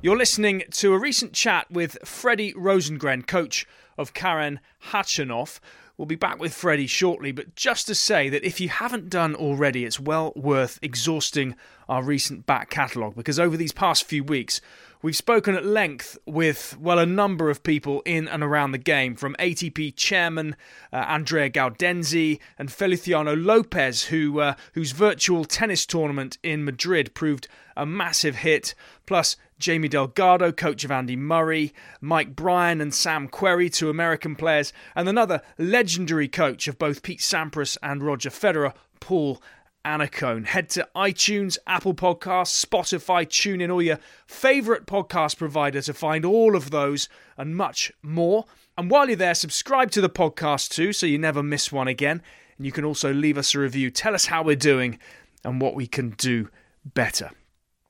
You're 0.02 0.16
listening 0.18 0.62
to 0.72 0.92
a 0.92 0.98
recent 0.98 1.32
chat 1.32 1.70
with 1.70 1.96
Freddie 2.04 2.52
Rosengren, 2.52 3.26
coach 3.26 3.66
of 3.96 4.12
Karen 4.12 4.60
Khachanov. 4.90 5.60
We'll 5.96 6.06
be 6.06 6.16
back 6.16 6.40
with 6.40 6.52
Freddie 6.52 6.88
shortly, 6.88 7.30
but 7.30 7.54
just 7.54 7.86
to 7.86 7.94
say 7.94 8.28
that 8.28 8.44
if 8.44 8.60
you 8.60 8.68
haven't 8.68 9.10
done 9.10 9.36
already, 9.36 9.84
it's 9.84 10.00
well 10.00 10.32
worth 10.34 10.78
exhausting 10.82 11.54
our 11.88 12.02
recent 12.02 12.46
back 12.46 12.68
catalogue 12.68 13.14
because 13.14 13.38
over 13.38 13.56
these 13.56 13.72
past 13.72 14.04
few 14.04 14.24
weeks, 14.24 14.60
We've 15.04 15.14
spoken 15.14 15.54
at 15.54 15.66
length 15.66 16.16
with, 16.24 16.78
well, 16.80 16.98
a 16.98 17.04
number 17.04 17.50
of 17.50 17.62
people 17.62 18.00
in 18.06 18.26
and 18.26 18.42
around 18.42 18.72
the 18.72 18.78
game, 18.78 19.16
from 19.16 19.36
ATP 19.38 19.94
chairman 19.96 20.56
uh, 20.94 20.96
Andrea 20.96 21.50
Gaudenzi 21.50 22.38
and 22.58 22.72
Feliciano 22.72 23.36
Lopez, 23.36 24.04
who, 24.04 24.40
uh, 24.40 24.54
whose 24.72 24.92
virtual 24.92 25.44
tennis 25.44 25.84
tournament 25.84 26.38
in 26.42 26.64
Madrid 26.64 27.12
proved 27.12 27.48
a 27.76 27.84
massive 27.84 28.36
hit, 28.36 28.74
plus 29.04 29.36
Jamie 29.58 29.88
Delgado, 29.88 30.50
coach 30.52 30.84
of 30.84 30.90
Andy 30.90 31.16
Murray, 31.16 31.74
Mike 32.00 32.34
Bryan 32.34 32.80
and 32.80 32.94
Sam 32.94 33.28
Querrey, 33.28 33.70
two 33.70 33.90
American 33.90 34.34
players, 34.34 34.72
and 34.96 35.06
another 35.06 35.42
legendary 35.58 36.28
coach 36.28 36.66
of 36.66 36.78
both 36.78 37.02
Pete 37.02 37.20
Sampras 37.20 37.76
and 37.82 38.02
Roger 38.02 38.30
Federer, 38.30 38.72
Paul 39.00 39.42
Annacone. 39.84 40.46
Head 40.46 40.68
to 40.70 40.88
iTunes, 40.96 41.58
Apple 41.66 41.94
Podcasts, 41.94 42.64
Spotify, 42.64 43.26
TuneIn, 43.26 43.72
all 43.72 43.82
your 43.82 43.98
favourite 44.26 44.86
podcast 44.86 45.36
provider 45.36 45.82
to 45.82 45.94
find 45.94 46.24
all 46.24 46.56
of 46.56 46.70
those 46.70 47.08
and 47.36 47.56
much 47.56 47.92
more. 48.02 48.46
And 48.76 48.90
while 48.90 49.08
you're 49.08 49.16
there, 49.16 49.34
subscribe 49.34 49.90
to 49.92 50.00
the 50.00 50.08
podcast 50.08 50.70
too 50.70 50.92
so 50.92 51.06
you 51.06 51.18
never 51.18 51.42
miss 51.42 51.70
one 51.70 51.88
again. 51.88 52.22
And 52.56 52.66
you 52.66 52.72
can 52.72 52.84
also 52.84 53.12
leave 53.12 53.38
us 53.38 53.54
a 53.54 53.58
review. 53.58 53.90
Tell 53.90 54.14
us 54.14 54.26
how 54.26 54.42
we're 54.42 54.56
doing 54.56 54.98
and 55.44 55.60
what 55.60 55.74
we 55.74 55.86
can 55.86 56.10
do 56.10 56.48
better. 56.84 57.30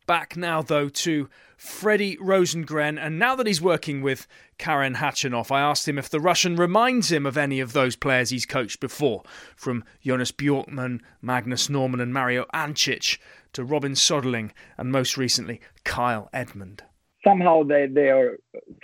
Back 0.07 0.37
now, 0.37 0.61
though, 0.62 0.88
to 0.88 1.28
Freddie 1.64 2.18
Rosengren, 2.18 2.98
and 3.00 3.18
now 3.18 3.35
that 3.35 3.46
he's 3.46 3.61
working 3.61 4.03
with 4.03 4.27
Karen 4.59 4.96
Khachanov, 4.96 5.50
I 5.50 5.62
asked 5.62 5.88
him 5.88 5.98
if 5.98 6.11
the 6.11 6.20
Russian 6.20 6.57
reminds 6.57 7.11
him 7.11 7.24
of 7.24 7.38
any 7.38 7.59
of 7.59 7.72
those 7.72 7.96
players 7.96 8.29
he's 8.29 8.44
coached 8.44 8.81
before, 8.81 9.22
from 9.57 9.83
Jonas 10.05 10.31
Bjorkman, 10.31 11.00
Magnus 11.22 11.70
Norman, 11.70 12.00
and 12.00 12.12
Mario 12.12 12.44
Ancic, 12.53 13.18
to 13.55 13.64
Robin 13.64 13.92
Soderling, 13.92 14.50
and 14.77 14.92
most 14.92 15.16
recently 15.16 15.62
Kyle 15.85 16.29
Edmund. 16.35 16.83
Somehow 17.24 17.62
they, 17.62 17.87
they 17.87 18.11
are 18.11 18.38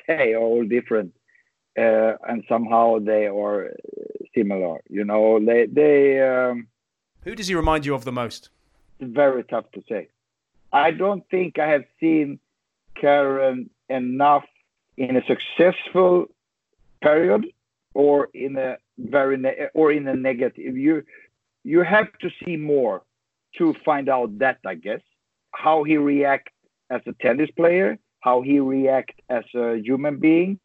they 0.09 0.33
are 0.33 0.41
all 0.41 0.65
different, 0.65 1.13
uh, 1.79 2.15
and 2.27 2.45
somehow 2.49 2.99
they 2.99 3.27
are 3.27 3.75
similar. 4.35 4.81
You 4.89 5.05
know, 5.05 5.39
they 5.45 5.67
they. 5.67 6.21
Um, 6.23 6.69
Who 7.25 7.35
does 7.35 7.49
he 7.49 7.55
remind 7.55 7.85
you 7.85 7.95
of 7.95 8.07
the 8.07 8.13
most? 8.13 8.49
Very 9.01 9.45
tough 9.45 9.71
to 9.73 9.83
say. 9.87 10.09
I 10.73 10.93
don't 10.93 11.29
think 11.31 11.59
I 11.59 11.69
have 11.69 11.85
seen 12.01 12.41
Karen 13.01 13.71
enough 13.89 14.45
in 14.97 15.17
a 15.17 15.25
successful 15.27 16.27
period 17.03 17.47
or 17.95 18.29
in 18.35 18.57
a 18.57 18.77
very 18.99 19.37
or 19.75 19.93
in 19.93 20.07
a 20.07 20.15
negative. 20.15 20.77
You 20.77 21.03
you 21.65 21.83
have 21.83 22.09
to 22.21 22.31
see 22.45 22.57
more 22.57 23.03
to 23.59 23.75
find 23.85 24.09
out 24.09 24.39
that 24.39 24.59
I 24.65 24.75
guess 24.75 25.01
how 25.53 25.83
he 25.83 25.97
react 25.97 26.51
as 26.91 27.01
a 27.07 27.13
tennis 27.13 27.51
player, 27.51 27.99
how 28.21 28.43
he 28.43 28.61
react 28.61 29.21
as 29.29 29.45
a 29.55 29.77
human 29.77 30.19
being. 30.19 30.61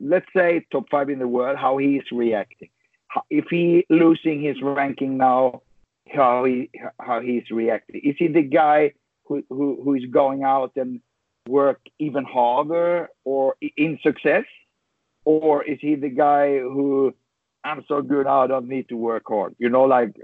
Let's 0.00 0.26
say 0.34 0.66
top 0.72 0.88
five 0.90 1.10
in 1.10 1.18
the 1.18 1.28
world, 1.28 1.58
how 1.58 1.76
he 1.76 1.96
is 1.96 2.10
reacting. 2.10 2.70
If 3.28 3.46
he 3.50 3.84
losing 3.90 4.40
his 4.40 4.62
ranking 4.62 5.18
now, 5.18 5.62
how 6.08 6.44
he 6.44 6.70
how 6.98 7.20
he's 7.20 7.50
reacting. 7.50 8.00
Is 8.02 8.16
he 8.18 8.28
the 8.28 8.42
guy 8.42 8.92
who, 9.26 9.44
who, 9.48 9.80
who 9.82 9.94
is 9.94 10.06
going 10.10 10.42
out 10.42 10.72
and 10.76 11.00
work 11.50 11.80
even 11.98 12.24
harder 12.24 13.08
or 13.24 13.56
in 13.76 13.98
success? 14.02 14.44
Or 15.24 15.62
is 15.62 15.78
he 15.80 15.96
the 15.96 16.08
guy 16.08 16.58
who 16.58 17.14
I'm 17.64 17.84
so 17.88 18.00
good 18.02 18.26
I 18.26 18.46
don't 18.46 18.68
need 18.68 18.88
to 18.88 18.96
work 18.96 19.24
hard, 19.28 19.54
you 19.58 19.68
know, 19.68 19.82
like 19.82 20.14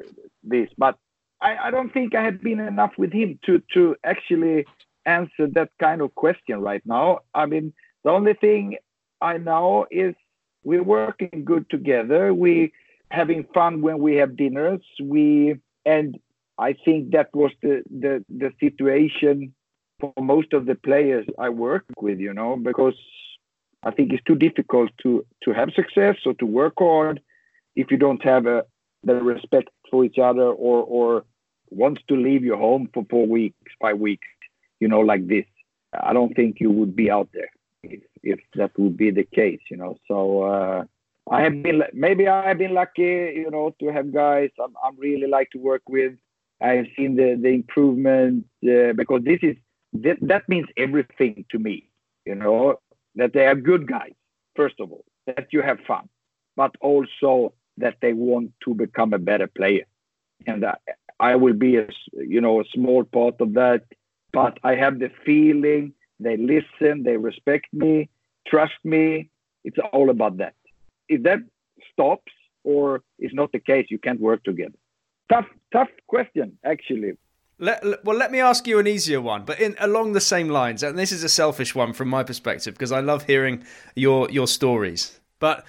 this. 0.43 0.69
But 0.79 0.97
I, 1.41 1.57
I 1.65 1.71
don't 1.71 1.93
think 1.93 2.15
I 2.15 2.25
have 2.25 2.43
been 2.43 2.61
enough 2.61 2.93
with 2.97 3.13
him 3.13 3.39
to 3.47 3.63
to 3.75 3.97
actually 4.05 4.65
answer 5.05 5.47
that 5.53 5.71
kind 5.79 6.01
of 6.01 6.15
question 6.15 6.61
right 6.61 6.85
now. 6.87 7.21
I 7.35 7.47
mean, 7.47 7.75
the 8.05 8.11
only 8.11 8.35
thing 8.35 8.77
I 9.21 9.37
know 9.39 9.87
is 9.91 10.15
we're 10.65 10.83
working 10.83 11.45
good 11.45 11.69
together. 11.71 12.33
We 12.33 12.73
having 13.11 13.45
fun 13.55 13.83
when 13.83 13.99
we 13.99 14.17
have 14.17 14.37
dinners. 14.37 14.85
We 15.03 15.57
and 15.85 16.19
I 16.59 16.75
think 16.85 17.13
that 17.13 17.35
was 17.35 17.53
the, 17.63 17.83
the, 17.91 18.25
the 18.29 18.51
situation 18.61 19.55
for 20.01 20.13
most 20.21 20.53
of 20.53 20.67
the 20.67 20.75
players 20.75 21.27
I 21.39 21.49
work 21.49 21.85
with, 22.01 22.19
you 22.19 22.35
know, 22.35 22.57
because 22.57 22.95
I 23.83 23.91
think 23.91 24.13
it's 24.13 24.23
too 24.25 24.35
difficult 24.35 24.91
to, 25.03 25.25
to 25.45 25.53
have 25.53 25.71
success 25.75 26.17
or 26.25 26.35
to 26.35 26.47
work 26.47 26.75
hard 26.79 27.21
if 27.75 27.91
you 27.91 27.97
don't 27.97 28.23
have 28.25 28.47
a, 28.47 28.65
the 29.05 29.15
respect 29.15 29.69
for 29.91 30.05
each 30.05 30.19
other 30.19 30.49
or, 30.49 30.83
or 30.83 31.25
wants 31.71 32.03
to 32.09 32.17
leave 32.17 32.45
your 32.45 32.57
home 32.57 32.89
for 32.93 33.05
four 33.11 33.27
weeks, 33.27 33.57
five 33.81 33.99
weeks, 33.99 34.27
you 34.81 34.89
know, 34.89 35.01
like 35.01 35.27
this. 35.29 35.45
I 35.93 36.13
don't 36.13 36.35
think 36.35 36.61
you 36.61 36.71
would 36.71 36.95
be 36.97 37.11
out 37.11 37.29
there 37.33 37.51
if, 37.83 38.01
if 38.23 38.41
that 38.55 38.79
would 38.79 38.97
be 38.97 39.11
the 39.11 39.25
case, 39.25 39.61
you 39.71 39.77
know. 39.77 39.97
So 40.09 40.43
uh, 40.43 40.85
I 41.31 41.43
have 41.43 41.63
been 41.63 41.83
maybe 41.93 42.29
I 42.29 42.49
have 42.49 42.59
been 42.59 42.75
lucky, 42.75 43.03
you 43.37 43.51
know, 43.51 43.75
to 43.81 43.87
have 43.93 44.13
guys 44.13 44.51
I'm, 44.63 44.75
I'm 44.85 44.99
really 44.99 45.27
like 45.27 45.51
to 45.51 45.59
work 45.59 45.83
with 45.89 46.13
I've 46.61 46.87
seen 46.97 47.17
the 47.17 47.39
the 47.41 47.49
improvement 47.49 48.47
uh, 48.65 48.93
because 48.95 49.23
this 49.25 49.41
is 49.43 49.57
that, 49.93 50.19
that 50.23 50.49
means 50.49 50.67
everything 50.77 51.45
to 51.51 51.59
me. 51.59 51.89
You 52.25 52.35
know 52.35 52.81
that 53.15 53.33
they 53.33 53.47
are 53.47 53.55
good 53.55 53.87
guys 53.87 54.13
first 54.57 54.81
of 54.81 54.91
all, 54.91 55.05
that 55.27 55.49
you 55.53 55.63
have 55.63 55.79
fun, 55.87 56.09
but 56.57 56.75
also 56.81 57.53
that 57.77 57.97
they 58.01 58.15
want 58.15 58.51
to 58.65 58.75
become 58.75 59.13
a 59.13 59.19
better 59.19 59.47
player, 59.47 59.85
and 60.47 60.65
I, 60.65 60.77
I 61.21 61.37
will 61.37 61.53
be 61.53 61.77
a 61.77 61.87
you 62.13 62.41
know 62.41 62.61
a 62.61 62.65
small 62.75 63.05
part 63.05 63.41
of 63.41 63.53
that. 63.55 63.85
But 64.33 64.59
I 64.65 64.75
have 64.75 64.99
the 64.99 65.11
feeling 65.25 65.93
they 66.19 66.37
listen, 66.37 67.05
they 67.05 67.17
respect 67.17 67.67
me, 67.73 68.09
trust 68.47 68.81
me. 68.85 69.31
It's 69.65 69.79
all 69.93 70.11
about 70.11 70.39
that. 70.39 70.55
If 71.09 71.23
that 71.25 71.41
stops 71.93 72.33
or 72.65 73.03
is 73.19 73.33
not 73.33 73.53
the 73.53 73.61
case, 73.61 73.87
you 73.91 73.99
can't 73.99 74.21
work 74.21 74.43
together 74.45 74.79
tough, 75.29 75.47
tough 75.73 75.89
question, 76.07 76.59
actually. 76.65 77.13
Let, 77.59 78.05
well, 78.05 78.17
let 78.17 78.31
me 78.31 78.41
ask 78.41 78.67
you 78.67 78.79
an 78.79 78.87
easier 78.87 79.21
one, 79.21 79.45
but 79.45 79.59
in 79.59 79.77
along 79.79 80.13
the 80.13 80.21
same 80.21 80.49
lines. 80.51 80.83
And 80.83 80.99
this 80.99 81.11
is 81.11 81.25
a 81.25 81.29
selfish 81.29 81.75
one 81.75 81.95
from 81.95 82.09
my 82.09 82.23
perspective 82.23 82.75
because 82.75 82.93
I 82.93 83.01
love 83.01 83.25
hearing 83.25 83.65
your 83.95 84.31
your 84.31 84.47
stories. 84.47 85.19
But 85.39 85.65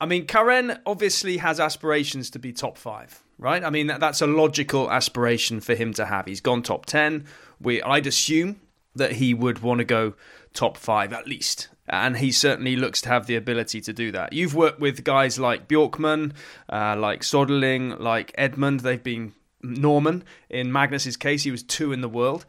I 0.00 0.06
mean, 0.06 0.26
Karen 0.26 0.78
obviously 0.86 1.38
has 1.38 1.58
aspirations 1.58 2.30
to 2.30 2.38
be 2.38 2.52
top 2.52 2.78
five, 2.78 3.22
right? 3.38 3.64
I 3.64 3.70
mean, 3.70 3.88
that, 3.88 3.98
that's 3.98 4.20
a 4.20 4.26
logical 4.26 4.90
aspiration 4.90 5.60
for 5.60 5.74
him 5.74 5.92
to 5.94 6.06
have. 6.06 6.26
He's 6.26 6.40
gone 6.40 6.62
top 6.62 6.86
ten. 6.86 7.24
We, 7.60 7.82
I'd 7.82 8.06
assume 8.06 8.60
that 8.94 9.12
he 9.12 9.34
would 9.34 9.60
want 9.60 9.78
to 9.78 9.84
go 9.84 10.14
top 10.54 10.76
five 10.76 11.12
at 11.12 11.26
least. 11.26 11.68
And 11.88 12.18
he 12.18 12.30
certainly 12.30 12.76
looks 12.76 13.00
to 13.02 13.08
have 13.08 13.26
the 13.26 13.34
ability 13.34 13.80
to 13.82 13.92
do 13.92 14.12
that. 14.12 14.32
You've 14.32 14.54
worked 14.54 14.80
with 14.80 15.02
guys 15.02 15.38
like 15.38 15.66
Bjorkman, 15.66 16.32
uh, 16.68 16.96
like 16.96 17.22
Soderling, 17.22 17.98
like 17.98 18.32
Edmund. 18.38 18.80
They've 18.80 19.02
been 19.02 19.32
Norman. 19.62 20.24
In 20.48 20.72
Magnus's 20.72 21.16
case, 21.16 21.44
he 21.44 21.50
was 21.50 21.62
two 21.62 21.92
in 21.92 22.00
the 22.00 22.08
world. 22.08 22.44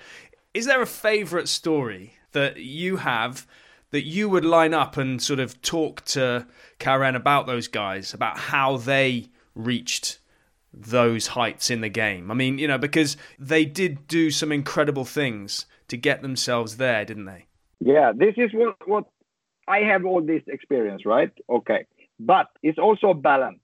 Is 0.54 0.66
there 0.66 0.82
a 0.82 0.88
favourite 0.88 1.48
story 1.48 2.16
that 2.32 2.58
you 2.58 2.98
have 2.98 3.48
that 3.92 4.06
you 4.06 4.28
would 4.30 4.46
line 4.46 4.74
up 4.74 4.98
and 4.98 5.22
sort 5.22 5.40
of 5.40 5.62
talk 5.62 6.04
to 6.06 6.48
Karen 6.80 7.16
about 7.16 7.46
those 7.46 7.68
guys, 7.68 8.14
about 8.14 8.38
how 8.38 8.78
they 8.78 9.30
reached 9.56 10.20
those 10.74 11.28
heights 11.28 11.70
in 11.70 11.82
the 11.82 11.90
game? 11.90 12.32
I 12.32 12.34
mean, 12.34 12.58
you 12.58 12.68
know, 12.68 12.78
because 12.78 13.18
they 13.38 13.66
did 13.66 14.08
do 14.08 14.32
some 14.32 14.52
incredible 14.52 15.06
things 15.06 15.66
to 15.88 15.98
get 15.98 16.22
themselves 16.22 16.78
there, 16.78 17.06
didn't 17.06 17.26
they? 17.26 17.46
Yeah, 17.80 18.12
this 18.16 18.34
is 18.38 18.52
what 18.54 18.76
what 18.88 19.06
I 19.68 19.80
have 19.80 20.06
all 20.06 20.22
this 20.22 20.44
experience, 20.48 21.06
right? 21.06 21.32
Okay. 21.50 21.86
But 22.20 22.48
it's 22.62 22.78
also 22.78 23.10
a 23.10 23.14
balance. 23.14 23.60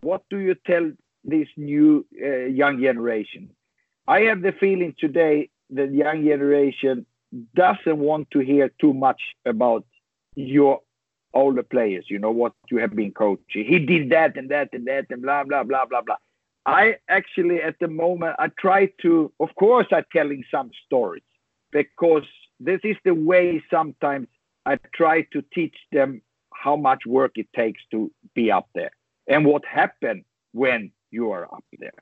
What 0.00 0.22
do 0.30 0.38
you 0.38 0.54
tell 0.66 0.90
this 1.28 1.48
new 1.56 2.06
uh, 2.22 2.46
young 2.46 2.80
generation? 2.80 3.50
I 4.06 4.20
have 4.22 4.42
the 4.42 4.52
feeling 4.52 4.94
today 4.98 5.50
that 5.70 5.92
young 5.92 6.24
generation 6.24 7.06
doesn't 7.54 7.98
want 7.98 8.30
to 8.32 8.40
hear 8.40 8.70
too 8.80 8.94
much 8.94 9.20
about 9.44 9.84
your 10.34 10.80
older 11.34 11.62
players, 11.62 12.06
you 12.08 12.18
know, 12.18 12.30
what 12.30 12.52
you 12.70 12.78
have 12.78 12.94
been 12.94 13.12
coaching. 13.12 13.66
He 13.66 13.78
did 13.78 14.10
that 14.10 14.36
and 14.36 14.50
that 14.50 14.70
and 14.72 14.86
that 14.86 15.06
and 15.10 15.22
blah, 15.22 15.44
blah, 15.44 15.62
blah, 15.62 15.84
blah, 15.84 16.00
blah. 16.00 16.16
I 16.64 16.96
actually, 17.08 17.62
at 17.62 17.76
the 17.80 17.88
moment, 17.88 18.36
I 18.38 18.48
try 18.58 18.90
to, 19.02 19.32
of 19.40 19.48
course, 19.54 19.86
I'm 19.92 20.04
telling 20.12 20.42
some 20.50 20.70
stories 20.86 21.22
because 21.70 22.24
this 22.60 22.80
is 22.84 22.96
the 23.04 23.14
way 23.14 23.62
sometimes 23.70 24.28
I 24.66 24.78
try 24.94 25.22
to 25.32 25.42
teach 25.54 25.76
them 25.92 26.22
how 26.52 26.76
much 26.76 27.06
work 27.06 27.32
it 27.36 27.48
takes 27.54 27.80
to 27.90 28.10
be 28.34 28.50
up 28.50 28.68
there 28.74 28.90
and 29.26 29.46
what 29.46 29.64
happened 29.64 30.24
when 30.52 30.90
you 31.10 31.32
are 31.32 31.44
up 31.44 31.64
there. 31.78 31.92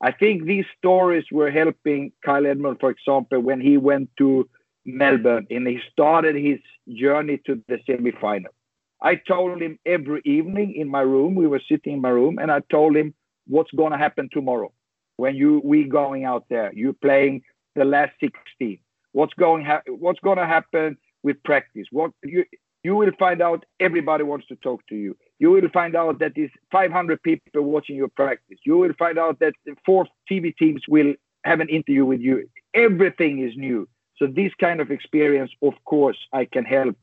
I 0.00 0.10
think 0.12 0.44
these 0.44 0.64
stories 0.78 1.24
were 1.30 1.50
helping 1.50 2.12
Kyle 2.24 2.46
Edmund, 2.46 2.78
for 2.80 2.90
example, 2.90 3.40
when 3.40 3.60
he 3.60 3.76
went 3.76 4.10
to 4.18 4.48
Melbourne 4.84 5.46
and 5.50 5.66
he 5.66 5.80
started 5.92 6.34
his 6.34 6.58
journey 6.88 7.40
to 7.46 7.62
the 7.68 7.78
semi-final. 7.86 8.52
I 9.00 9.16
told 9.16 9.60
him 9.60 9.78
every 9.86 10.22
evening 10.24 10.74
in 10.74 10.88
my 10.88 11.00
room, 11.00 11.34
we 11.34 11.46
were 11.46 11.60
sitting 11.68 11.94
in 11.94 12.00
my 12.00 12.08
room, 12.10 12.38
and 12.38 12.50
I 12.50 12.60
told 12.70 12.96
him 12.96 13.14
what's 13.46 13.70
going 13.72 13.92
to 13.92 13.98
happen 13.98 14.28
tomorrow 14.32 14.72
when 15.16 15.34
you 15.36 15.60
we 15.64 15.84
going 15.84 16.24
out 16.24 16.44
there. 16.48 16.72
You're 16.74 16.92
playing 16.94 17.42
the 17.74 17.84
last 17.84 18.12
16. 18.20 18.78
What's 19.12 19.34
going 19.34 19.64
ha- 19.64 19.82
what's 19.88 20.20
going 20.20 20.38
to 20.38 20.46
happen 20.46 20.96
with 21.22 21.42
practice? 21.42 21.86
What 21.90 22.12
you 22.24 22.44
you 22.84 22.96
will 22.96 23.12
find 23.18 23.42
out 23.42 23.64
everybody 23.80 24.24
wants 24.24 24.46
to 24.48 24.56
talk 24.56 24.86
to 24.88 24.96
you. 24.96 25.16
You 25.42 25.50
will 25.50 25.68
find 25.70 25.96
out 25.96 26.20
that 26.20 26.34
there's 26.36 26.52
500 26.70 27.20
people 27.20 27.62
watching 27.62 27.96
your 27.96 28.06
practice. 28.06 28.58
You 28.64 28.78
will 28.78 28.92
find 28.96 29.18
out 29.18 29.40
that 29.40 29.54
four 29.84 30.06
TV 30.30 30.56
teams 30.56 30.82
will 30.86 31.14
have 31.42 31.58
an 31.58 31.68
interview 31.68 32.04
with 32.04 32.20
you. 32.20 32.48
Everything 32.74 33.40
is 33.40 33.56
new. 33.56 33.88
So 34.18 34.28
this 34.28 34.52
kind 34.60 34.80
of 34.80 34.92
experience, 34.92 35.50
of 35.60 35.74
course, 35.84 36.16
I 36.32 36.44
can 36.44 36.64
help 36.64 36.96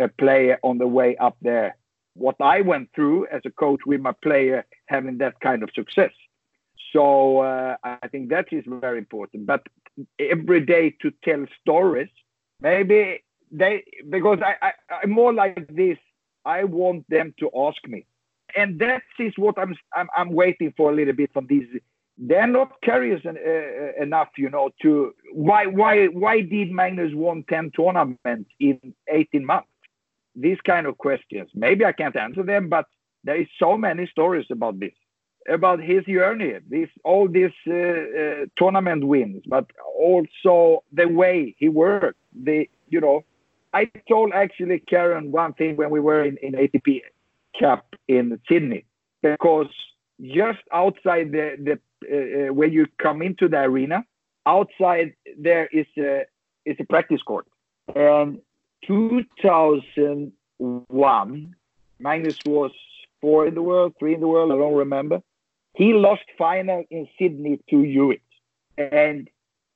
a 0.00 0.08
player 0.08 0.58
on 0.62 0.78
the 0.78 0.86
way 0.86 1.16
up 1.18 1.36
there. 1.42 1.76
What 2.14 2.36
I 2.40 2.62
went 2.62 2.88
through 2.94 3.26
as 3.26 3.42
a 3.44 3.50
coach 3.50 3.80
with 3.84 4.00
my 4.00 4.14
player 4.22 4.64
having 4.86 5.18
that 5.18 5.38
kind 5.40 5.62
of 5.62 5.68
success. 5.74 6.12
So 6.94 7.40
uh, 7.40 7.76
I 7.84 8.08
think 8.08 8.30
that 8.30 8.46
is 8.52 8.64
very 8.66 8.96
important. 8.96 9.44
But 9.44 9.66
every 10.18 10.64
day 10.64 10.96
to 11.02 11.12
tell 11.22 11.44
stories, 11.60 12.08
maybe 12.58 13.22
they 13.50 13.84
because 14.08 14.38
I, 14.40 14.54
I 14.66 14.72
I'm 15.02 15.10
more 15.10 15.34
like 15.34 15.68
this. 15.68 15.98
I 16.44 16.64
want 16.64 17.08
them 17.08 17.34
to 17.38 17.50
ask 17.56 17.86
me, 17.86 18.04
and 18.56 18.78
that 18.80 19.02
is 19.18 19.32
what 19.36 19.58
I'm 19.58 19.74
I'm, 19.94 20.08
I'm 20.16 20.32
waiting 20.32 20.72
for 20.76 20.90
a 20.90 20.94
little 20.94 21.14
bit 21.14 21.32
from 21.32 21.46
these. 21.46 21.66
They're 22.18 22.46
not 22.46 22.80
curious 22.82 23.22
en, 23.24 23.36
uh, 23.36 24.02
enough, 24.02 24.28
you 24.36 24.50
know, 24.50 24.70
to 24.82 25.14
why 25.32 25.66
why 25.66 26.06
why 26.06 26.42
did 26.42 26.70
Magnus 26.70 27.12
won 27.14 27.44
ten 27.48 27.70
tournaments 27.70 28.50
in 28.60 28.78
18 29.08 29.44
months? 29.44 29.68
These 30.34 30.58
kind 30.66 30.86
of 30.86 30.98
questions. 30.98 31.50
Maybe 31.54 31.84
I 31.84 31.92
can't 31.92 32.16
answer 32.16 32.42
them, 32.42 32.68
but 32.68 32.86
there 33.24 33.40
is 33.40 33.48
so 33.58 33.76
many 33.76 34.06
stories 34.06 34.46
about 34.50 34.80
this, 34.80 34.92
about 35.48 35.80
his 35.80 36.04
journey, 36.04 36.58
this 36.68 36.88
all 37.04 37.28
these 37.28 37.50
uh, 37.66 37.72
uh, 37.72 38.46
tournament 38.56 39.04
wins, 39.04 39.42
but 39.46 39.66
also 39.98 40.84
the 40.92 41.08
way 41.08 41.54
he 41.58 41.68
worked. 41.68 42.18
The 42.34 42.68
you 42.88 43.00
know 43.00 43.24
I 43.72 43.90
told 44.08 44.32
actually 44.32 44.80
Karen 44.80 45.30
one 45.32 45.54
thing 45.54 45.76
when 45.76 45.88
we 45.90 46.00
were 46.00 46.24
in, 46.24 46.36
in 46.42 46.52
ATP 46.52 47.00
Cup 47.58 47.86
in 48.08 48.38
Sydney, 48.48 48.84
because 49.22 49.68
just 50.20 50.58
outside 50.72 51.32
the, 51.32 51.56
the 51.58 51.78
uh, 52.04 52.48
uh, 52.48 52.52
when 52.52 52.72
you 52.72 52.88
come 52.98 53.22
into 53.22 53.48
the 53.48 53.58
arena, 53.58 54.04
outside 54.46 55.14
there 55.38 55.66
is 55.66 55.86
a 55.98 56.24
is 56.64 56.76
a 56.80 56.84
practice 56.84 57.20
court. 57.22 57.46
And 57.94 58.40
2001, 58.86 61.54
Magnus 61.98 62.38
was 62.46 62.70
four 63.20 63.46
in 63.46 63.54
the 63.54 63.62
world, 63.62 63.94
three 63.98 64.14
in 64.14 64.20
the 64.20 64.28
world, 64.28 64.52
I 64.52 64.56
don't 64.56 64.74
remember. 64.74 65.22
He 65.74 65.94
lost 65.94 66.24
final 66.36 66.84
in 66.90 67.08
Sydney 67.18 67.58
to 67.70 67.80
Hewitt. 67.80 68.20
And 68.76 69.30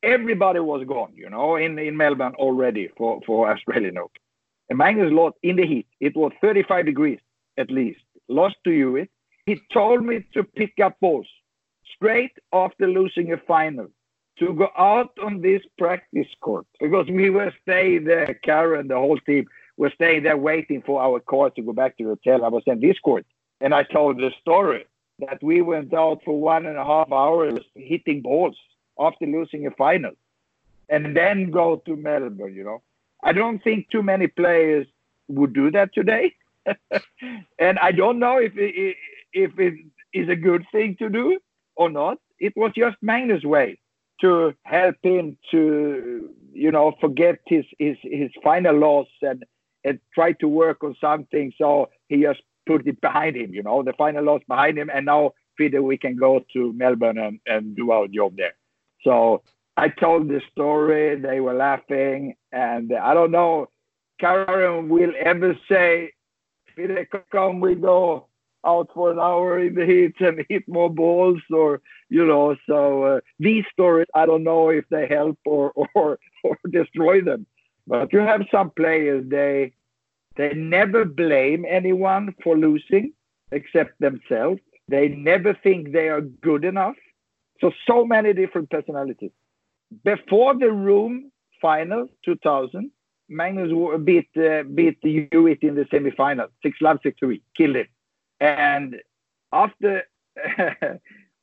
everybody 0.07 0.61
was 0.61 0.87
gone, 0.87 1.13
you 1.15 1.29
know, 1.29 1.57
in, 1.57 1.79
in 1.79 1.97
Melbourne 1.97 2.35
already 2.37 2.89
for, 2.97 3.21
for 3.27 3.51
Australian 3.51 3.99
Open. 3.99 4.23
And 4.69 4.79
Magnus 4.79 5.13
lost 5.13 5.37
in 5.43 5.57
the 5.57 5.67
heat. 5.67 5.87
It 6.01 6.17
was 6.17 6.33
35 6.41 6.87
degrees 6.87 7.19
at 7.59 7.71
least. 7.71 8.01
Lost 8.29 8.57
to 8.65 8.71
Hewitt. 8.71 9.11
He 9.45 9.61
told 9.73 10.05
me 10.05 10.25
to 10.35 10.43
pick 10.43 10.75
up 10.83 10.99
balls 11.01 11.29
straight 11.95 12.33
after 12.53 12.87
losing 12.87 13.33
a 13.33 13.37
final 13.37 13.89
to 14.39 14.53
go 14.53 14.69
out 14.77 15.13
on 15.23 15.41
this 15.41 15.63
practice 15.79 16.27
court 16.41 16.67
because 16.81 17.07
we 17.09 17.31
were 17.31 17.53
staying 17.63 18.05
there, 18.05 18.39
Karen, 18.45 18.89
the 18.89 18.95
whole 18.95 19.19
team 19.19 19.47
were 19.77 19.93
staying 19.95 20.25
there 20.25 20.37
waiting 20.37 20.83
for 20.85 21.01
our 21.01 21.21
car 21.21 21.51
to 21.51 21.63
go 21.63 21.73
back 21.73 21.97
to 21.97 22.05
the 22.05 22.11
hotel. 22.11 22.45
I 22.45 22.49
was 22.49 22.63
in 22.67 22.81
this 22.81 22.99
court. 22.99 23.25
And 23.61 23.73
I 23.73 23.85
told 23.85 24.19
the 24.19 24.33
story 24.41 24.85
that 25.21 25.43
we 25.43 25.63
went 25.63 25.95
out 25.95 26.21
for 26.25 26.39
one 26.39 26.67
and 26.67 26.77
a 26.77 26.85
half 26.85 27.11
hours 27.11 27.61
hitting 27.75 28.21
balls 28.21 28.57
after 28.99 29.27
losing 29.27 29.67
a 29.67 29.71
final 29.73 30.13
and 30.89 31.17
then 31.17 31.51
go 31.51 31.77
to 31.87 31.97
Melbourne, 31.97 32.55
you 32.55 32.65
know. 32.65 32.83
I 33.23 33.33
don't 33.33 33.63
think 33.63 33.91
too 33.91 34.03
many 34.03 34.29
players 34.29 34.87
would 35.29 35.53
do 35.53 35.71
that 35.73 35.93
today. 35.95 36.35
and 37.59 37.79
I 37.79 37.93
don't 37.93 38.19
know 38.19 38.39
if 38.39 38.53
it, 38.57 38.97
if 39.33 39.59
it 39.59 39.75
is 40.13 40.29
a 40.29 40.37
good 40.37 40.65
thing 40.73 40.97
to 40.99 41.09
do 41.09 41.39
or 41.75 41.91
not. 41.91 42.19
It 42.39 42.53
was 42.57 42.73
just 42.77 42.97
Magnus' 43.03 43.45
way 43.45 43.79
to 44.21 44.55
help 44.65 44.97
him 45.03 45.37
to, 45.51 46.31
you 46.53 46.71
know, 46.71 46.95
forget 47.01 47.39
his, 47.47 47.65
his, 47.79 47.97
his 48.03 48.31
final 48.43 48.79
loss 48.79 49.09
and, 49.23 49.45
and 49.85 49.99
try 50.15 50.33
to 50.33 50.49
work 50.49 50.83
on 50.85 50.97
something. 51.01 51.53
So 51.59 51.91
he 52.09 52.23
just 52.23 52.41
put 52.67 52.87
it 52.87 53.01
behind 53.01 53.37
him, 53.37 53.55
you 53.55 53.63
know, 53.63 53.83
the 53.83 53.93
final 53.95 54.25
loss 54.25 54.43
behind 54.49 54.79
him. 54.79 54.91
And 54.93 55.07
now, 55.07 55.33
Peter, 55.57 55.83
we 55.83 55.97
can 55.97 56.17
go 56.17 56.45
to 56.53 56.73
Melbourne 56.73 57.19
and, 57.19 57.41
and 57.47 57.77
do 57.77 57.91
our 57.91 58.09
job 58.09 58.37
there. 58.37 58.55
So 59.03 59.43
I 59.77 59.89
told 59.89 60.29
the 60.29 60.41
story. 60.53 61.17
They 61.17 61.41
were 61.41 61.55
laughing, 61.55 62.35
and 62.53 62.93
I 62.93 63.15
don't 63.15 63.31
know. 63.31 63.69
Karen 64.19 64.89
will 64.89 65.13
ever 65.21 65.57
say, 65.69 66.13
"Come, 67.31 67.61
we 67.61 67.75
go 67.75 68.29
out 68.65 68.91
for 68.95 69.13
an 69.13 69.19
hour 69.19 69.61
in 69.61 69.75
the 69.75 69.87
heat 69.87 70.15
and 70.21 70.45
hit 70.49 70.67
more 70.67 70.91
balls," 70.91 71.43
or 71.53 71.81
you 72.09 72.27
know. 72.27 72.57
So 72.67 73.05
uh, 73.05 73.21
these 73.39 73.65
stories, 73.73 74.09
I 74.15 74.27
don't 74.27 74.45
know 74.45 74.71
if 74.71 74.85
they 74.89 75.07
help 75.07 75.39
or 75.45 75.73
or 75.95 76.19
or 76.45 76.59
destroy 76.71 77.21
them. 77.21 77.47
But 77.87 78.13
you 78.13 78.21
have 78.21 78.43
some 78.51 78.71
players 78.71 79.25
they 79.29 79.73
they 80.37 80.55
never 80.55 81.05
blame 81.05 81.65
anyone 81.69 82.35
for 82.43 82.57
losing 82.57 83.13
except 83.53 83.99
themselves. 84.01 84.61
They 84.89 85.09
never 85.09 85.55
think 85.55 85.93
they 85.93 86.09
are 86.09 86.21
good 86.21 86.65
enough. 86.65 86.97
So, 87.61 87.73
so 87.87 88.05
many 88.05 88.33
different 88.33 88.71
personalities. 88.71 89.31
Before 90.05 90.55
the 90.59 90.71
Rome 90.71 91.31
final 91.61 92.09
2000, 92.25 92.91
Magnus 93.29 93.73
beat 94.05 94.29
uh, 94.37 94.63
beat 94.63 95.01
the 95.03 95.29
Hewitt 95.33 95.63
in 95.63 95.75
the 95.75 95.85
semifinal, 95.85 96.49
six 96.63 96.79
love, 96.81 96.99
six 97.03 97.19
three, 97.19 97.43
killed 97.57 97.77
him. 97.77 97.87
And 98.41 98.97
after 99.53 100.05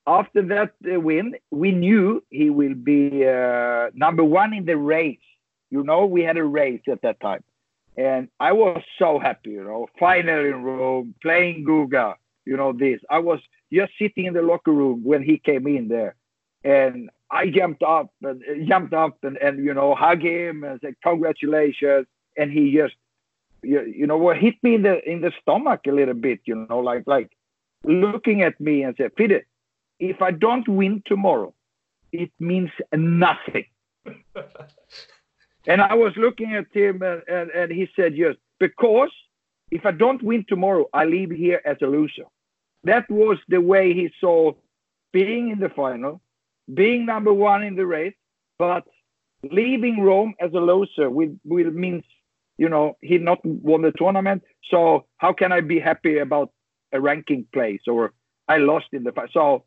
after 0.07 0.41
that 0.43 0.73
uh, 0.91 0.99
win, 0.99 1.35
we 1.51 1.71
knew 1.71 2.23
he 2.29 2.49
will 2.49 2.75
be 2.75 3.27
uh, 3.27 3.89
number 3.93 4.23
one 4.23 4.53
in 4.53 4.65
the 4.65 4.77
race. 4.77 5.17
You 5.71 5.83
know, 5.83 6.05
we 6.05 6.21
had 6.21 6.37
a 6.37 6.43
race 6.43 6.81
at 6.89 7.01
that 7.01 7.19
time, 7.19 7.43
and 7.97 8.29
I 8.39 8.51
was 8.53 8.81
so 8.99 9.19
happy. 9.19 9.51
You 9.51 9.63
know, 9.63 9.87
final 9.99 10.45
in 10.45 10.63
Rome, 10.63 11.15
playing 11.21 11.65
Guga. 11.67 12.15
You 12.45 12.57
know 12.57 12.73
this. 12.73 12.99
I 13.09 13.19
was 13.19 13.39
just 13.73 13.93
sitting 13.99 14.25
in 14.25 14.33
the 14.33 14.41
locker 14.41 14.71
room 14.71 15.03
when 15.03 15.23
he 15.23 15.37
came 15.37 15.67
in 15.67 15.87
there. 15.87 16.15
And 16.63 17.09
I 17.29 17.49
jumped 17.49 17.83
up 17.83 18.11
and 18.21 18.41
uh, 18.41 18.65
jumped 18.67 18.93
up 18.93 19.17
and, 19.23 19.37
and 19.37 19.63
you 19.63 19.73
know, 19.73 19.95
hug 19.95 20.21
him 20.21 20.63
and 20.63 20.79
said, 20.81 20.95
congratulations. 21.03 22.07
And 22.37 22.51
he 22.51 22.73
just, 22.75 22.95
you, 23.63 23.81
you 23.81 24.07
know, 24.07 24.17
well, 24.17 24.35
hit 24.35 24.55
me 24.63 24.75
in 24.75 24.83
the 24.83 25.01
in 25.09 25.21
the 25.21 25.31
stomach 25.41 25.81
a 25.87 25.91
little 25.91 26.13
bit, 26.13 26.39
you 26.45 26.67
know, 26.69 26.79
like 26.79 27.03
like 27.05 27.31
looking 27.83 28.41
at 28.43 28.59
me 28.59 28.83
and 28.83 28.95
said, 28.97 29.11
Fide, 29.17 29.43
if 29.99 30.21
I 30.21 30.31
don't 30.31 30.67
win 30.67 31.03
tomorrow, 31.05 31.53
it 32.11 32.31
means 32.39 32.69
nothing. 32.93 33.65
and 35.67 35.81
I 35.81 35.93
was 35.95 36.13
looking 36.17 36.53
at 36.55 36.65
him 36.71 37.01
and, 37.01 37.21
and, 37.27 37.49
and 37.51 37.71
he 37.71 37.87
said, 37.95 38.15
yes, 38.15 38.35
because 38.59 39.11
if 39.71 39.85
I 39.85 39.91
don't 39.91 40.21
win 40.21 40.45
tomorrow, 40.47 40.85
I 40.93 41.05
leave 41.05 41.31
here 41.31 41.61
as 41.65 41.77
a 41.81 41.87
loser 41.87 42.25
that 42.83 43.09
was 43.09 43.37
the 43.47 43.61
way 43.61 43.93
he 43.93 44.11
saw 44.19 44.53
being 45.11 45.49
in 45.49 45.59
the 45.59 45.69
final, 45.69 46.21
being 46.73 47.05
number 47.05 47.33
one 47.33 47.63
in 47.63 47.75
the 47.75 47.85
race, 47.85 48.15
but 48.57 48.83
leaving 49.51 50.01
Rome 50.01 50.33
as 50.39 50.51
a 50.53 50.59
loser 50.59 51.09
will, 51.09 51.35
will 51.43 51.71
means, 51.71 52.03
you 52.57 52.69
know, 52.69 52.97
he 53.01 53.17
not 53.17 53.43
won 53.45 53.81
the 53.81 53.91
tournament. 53.91 54.43
So 54.69 55.05
how 55.17 55.33
can 55.33 55.51
I 55.51 55.61
be 55.61 55.79
happy 55.79 56.17
about 56.19 56.51
a 56.91 56.99
ranking 56.99 57.45
place 57.53 57.81
or 57.87 58.13
I 58.47 58.57
lost 58.57 58.87
in 58.91 59.03
the 59.03 59.13
so 59.33 59.63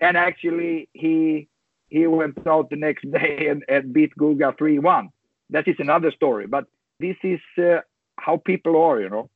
and 0.00 0.16
actually 0.16 0.88
he 0.92 1.48
he 1.88 2.06
went 2.06 2.46
out 2.46 2.70
the 2.70 2.76
next 2.76 3.10
day 3.10 3.48
and, 3.48 3.64
and 3.68 3.92
beat 3.92 4.12
Guga 4.18 4.56
3-1. 4.56 5.08
That 5.50 5.66
is 5.66 5.76
another 5.78 6.12
story, 6.12 6.46
but 6.46 6.66
this 7.00 7.16
is 7.24 7.40
uh, 7.58 7.80
how 8.16 8.36
people 8.36 8.80
are, 8.80 9.00
you 9.00 9.08
know. 9.08 9.28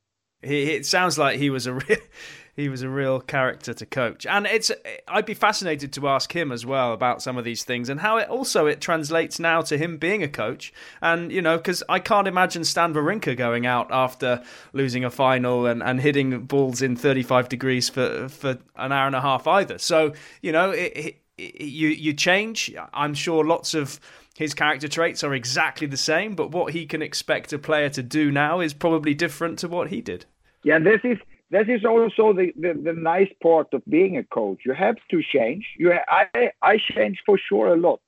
It 0.45 0.85
sounds 0.85 1.17
like 1.17 1.39
he 1.39 1.49
was 1.49 1.65
a 1.65 1.73
real, 1.73 1.97
he 2.55 2.69
was 2.69 2.81
a 2.81 2.89
real 2.89 3.19
character 3.19 3.73
to 3.73 3.85
coach, 3.85 4.25
and 4.25 4.45
it's 4.45 4.71
I'd 5.07 5.25
be 5.25 5.33
fascinated 5.33 5.91
to 5.93 6.07
ask 6.07 6.35
him 6.35 6.51
as 6.51 6.65
well 6.65 6.93
about 6.93 7.21
some 7.21 7.37
of 7.37 7.43
these 7.43 7.63
things 7.63 7.89
and 7.89 7.99
how 7.99 8.17
it 8.17 8.29
also 8.29 8.65
it 8.65 8.79
translates 8.79 9.39
now 9.39 9.61
to 9.63 9.77
him 9.77 9.97
being 9.97 10.23
a 10.23 10.27
coach, 10.27 10.71
and 11.01 11.31
you 11.31 11.41
know 11.41 11.57
because 11.57 11.83
I 11.89 11.99
can't 11.99 12.27
imagine 12.27 12.63
Stan 12.63 12.93
Wawrinka 12.93 13.35
going 13.35 13.65
out 13.65 13.91
after 13.91 14.43
losing 14.71 15.03
a 15.03 15.09
final 15.09 15.65
and, 15.65 15.81
and 15.81 15.99
hitting 15.99 16.45
balls 16.45 16.81
in 16.81 16.95
35 16.95 17.49
degrees 17.49 17.89
for 17.89 18.29
for 18.29 18.59
an 18.75 18.91
hour 18.91 19.07
and 19.07 19.15
a 19.15 19.21
half 19.21 19.47
either. 19.47 19.77
So 19.77 20.13
you 20.41 20.51
know 20.51 20.71
it, 20.71 21.17
it, 21.37 21.61
you 21.61 21.89
you 21.89 22.13
change. 22.13 22.73
I'm 22.93 23.13
sure 23.13 23.43
lots 23.43 23.73
of 23.73 23.99
his 24.37 24.53
character 24.53 24.87
traits 24.87 25.23
are 25.23 25.33
exactly 25.33 25.87
the 25.87 25.97
same, 25.97 26.35
but 26.35 26.51
what 26.51 26.73
he 26.73 26.85
can 26.85 27.01
expect 27.01 27.53
a 27.53 27.57
player 27.57 27.89
to 27.89 28.03
do 28.03 28.31
now 28.31 28.59
is 28.59 28.73
probably 28.73 29.13
different 29.13 29.59
to 29.59 29.67
what 29.67 29.89
he 29.89 30.01
did. 30.01 30.25
Yeah, 30.65 30.79
this 30.79 31.01
is 31.03 31.19
this 31.51 31.67
is 31.67 31.85
also 31.85 32.33
the, 32.33 32.51
the, 32.59 32.73
the 32.87 32.93
nice 32.93 33.31
part 33.41 33.67
of 33.73 33.83
being 33.87 34.17
a 34.17 34.23
coach. 34.23 34.61
You 34.65 34.73
have 34.73 34.97
to 35.11 35.21
change. 35.21 35.63
You 35.77 35.93
I 36.09 36.25
I 36.61 36.77
change 36.95 37.17
for 37.25 37.37
sure 37.37 37.67
a 37.67 37.77
lot, 37.77 38.01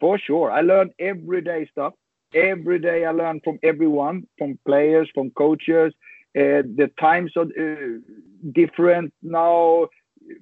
for 0.00 0.18
sure. 0.18 0.52
I 0.52 0.60
learn 0.60 0.90
everyday 0.98 1.66
stuff. 1.72 1.94
Every 2.34 2.78
day 2.78 3.06
I 3.06 3.12
learn 3.12 3.40
from 3.42 3.58
everyone, 3.62 4.16
from 4.38 4.58
players, 4.66 5.08
from 5.14 5.30
coaches. 5.30 5.94
Uh, 6.36 6.60
the 6.80 6.90
times 7.00 7.32
are 7.36 7.48
uh, 7.66 7.98
different 8.52 9.14
now. 9.22 9.88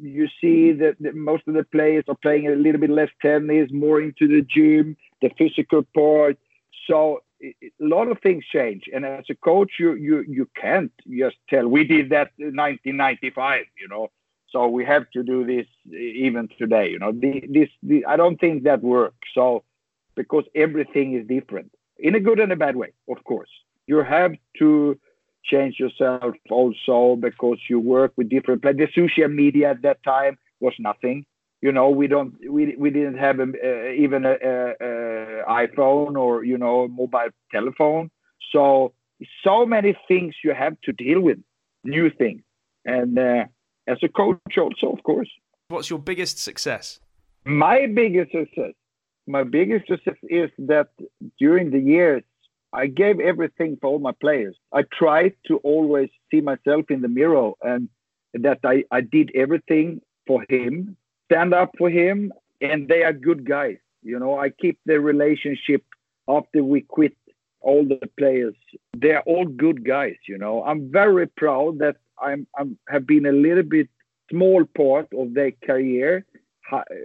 You 0.01 0.27
see 0.40 0.72
that, 0.72 0.96
that 1.01 1.14
most 1.14 1.44
of 1.46 1.55
the 1.55 1.64
players 1.64 2.05
are 2.09 2.20
playing 2.22 2.48
a 2.48 2.57
little 2.64 2.81
bit 2.81 2.90
less 2.90 3.11
tennis, 3.20 3.68
more 3.70 4.01
into 4.01 4.27
the 4.27 4.42
gym, 4.42 4.96
the 5.20 5.31
physical 5.38 5.83
part. 5.94 6.38
So 6.88 7.22
a 7.43 7.55
lot 7.81 8.09
of 8.09 8.21
things 8.21 8.45
change. 8.53 8.85
And 8.93 9.05
as 9.05 9.25
a 9.31 9.35
coach 9.35 9.73
you 9.79 9.95
you 9.95 10.25
you 10.29 10.49
can't 10.57 10.93
just 11.09 11.37
tell 11.49 11.67
we 11.67 11.85
did 11.85 12.11
that 12.11 12.31
in 12.39 12.57
1995 12.57 13.65
you 13.81 13.89
know? 13.89 14.11
So 14.51 14.69
we 14.69 14.85
have 14.85 15.11
to 15.13 15.23
do 15.23 15.45
this 15.45 15.67
even 15.87 16.49
today 16.59 16.91
you 16.91 16.99
know? 16.99 17.13
The, 17.13 17.45
this 17.49 17.69
the, 17.83 18.05
i 18.07 18.17
don't 18.17 18.39
think 18.39 18.65
that 18.65 18.83
works. 18.83 19.29
So 19.35 19.65
because 20.15 20.45
everything 20.55 21.15
is 21.15 21.27
different 21.27 21.73
in 21.99 22.15
a 22.15 22.21
good 22.21 22.39
and 22.41 22.53
a 22.53 22.57
bad 22.57 22.77
way 22.77 22.93
of 23.09 23.23
course. 23.25 23.51
You 23.87 23.99
have 23.99 24.33
to 24.59 24.99
change 25.45 25.81
yourself 25.81 26.35
also 26.51 27.17
because 27.17 27.59
you 27.69 27.81
work 27.81 28.13
with 28.17 28.29
different 28.29 28.63
the 28.63 28.89
social 28.95 29.29
media 29.29 29.71
at 29.71 29.83
that 29.83 30.03
time 30.05 30.39
was 30.61 30.75
nothing 30.79 31.27
you 31.62 31.72
know 31.72 31.88
we 31.88 32.07
don't 32.09 32.35
we, 32.51 32.75
we 32.77 32.90
didn't 32.90 33.18
have 33.18 33.38
a, 33.38 33.44
uh, 33.44 33.92
even 33.92 34.27
a, 34.27 34.33
a, 34.33 34.55
a, 34.81 35.66
iphone 35.66 36.16
or 36.16 36.44
you 36.44 36.59
know 36.59 36.88
mobile 36.88 37.31
telephone. 37.51 38.11
So 38.53 38.92
so 39.44 39.64
many 39.64 39.96
things 40.09 40.35
you 40.44 40.53
have 40.53 40.75
to 40.83 40.92
deal 40.92 41.20
with 41.20 41.38
new 41.85 42.11
things. 42.11 42.42
And 42.85 43.18
uh, 43.18 43.44
as 43.87 43.98
a 44.03 44.09
coach 44.09 44.59
also 44.59 44.92
of 44.92 45.03
course. 45.05 45.31
What's 45.68 45.88
your 45.88 46.01
biggest 46.01 46.38
success? 46.38 47.01
My 47.44 47.87
biggest 47.87 48.33
success 48.33 48.75
my 49.27 49.44
biggest 49.44 49.87
success 49.87 50.16
is 50.25 50.51
that 50.59 50.88
during 51.38 51.70
the 51.70 51.79
years 51.79 52.22
i 52.72 52.87
gave 52.87 53.20
everything 53.20 53.77
for 53.81 53.87
all 53.90 53.98
my 53.98 54.12
players. 54.25 54.57
I 54.72 54.83
tried 55.01 55.35
to 55.46 55.59
always 55.59 56.11
see 56.31 56.40
myself 56.40 56.87
in 56.90 57.03
the 57.03 57.09
mirror 57.09 57.53
and 57.62 57.88
that 58.35 58.61
i, 58.64 58.85
I 58.90 59.01
did 59.03 59.31
everything 59.35 60.01
for 60.27 60.44
him 60.48 60.96
stand 61.33 61.55
up 61.55 61.71
for 61.79 61.88
him, 61.88 62.33
and 62.61 62.88
they 62.88 63.03
are 63.03 63.12
good 63.12 63.49
guys. 63.49 63.79
You 64.03 64.18
know, 64.18 64.38
I 64.38 64.51
keep 64.51 64.79
the 64.85 65.01
relationship 65.01 65.83
after 66.29 66.62
we 66.62 66.83
quit 66.83 67.16
all 67.61 67.85
the 67.85 68.01
players. 68.18 68.55
They're 68.97 69.23
all 69.23 69.47
good 69.47 69.87
guys. 69.87 70.16
You 70.29 70.38
know, 70.38 70.62
I'm 70.64 70.90
very 70.90 71.27
proud 71.27 71.79
that 71.79 71.97
I'm, 72.21 72.47
I'm 72.59 72.79
have 72.88 73.07
been 73.07 73.27
a 73.27 73.33
little 73.33 73.62
bit 73.62 73.88
small 74.31 74.64
part 74.77 75.09
of 75.16 75.35
their 75.35 75.53
career. 75.64 76.27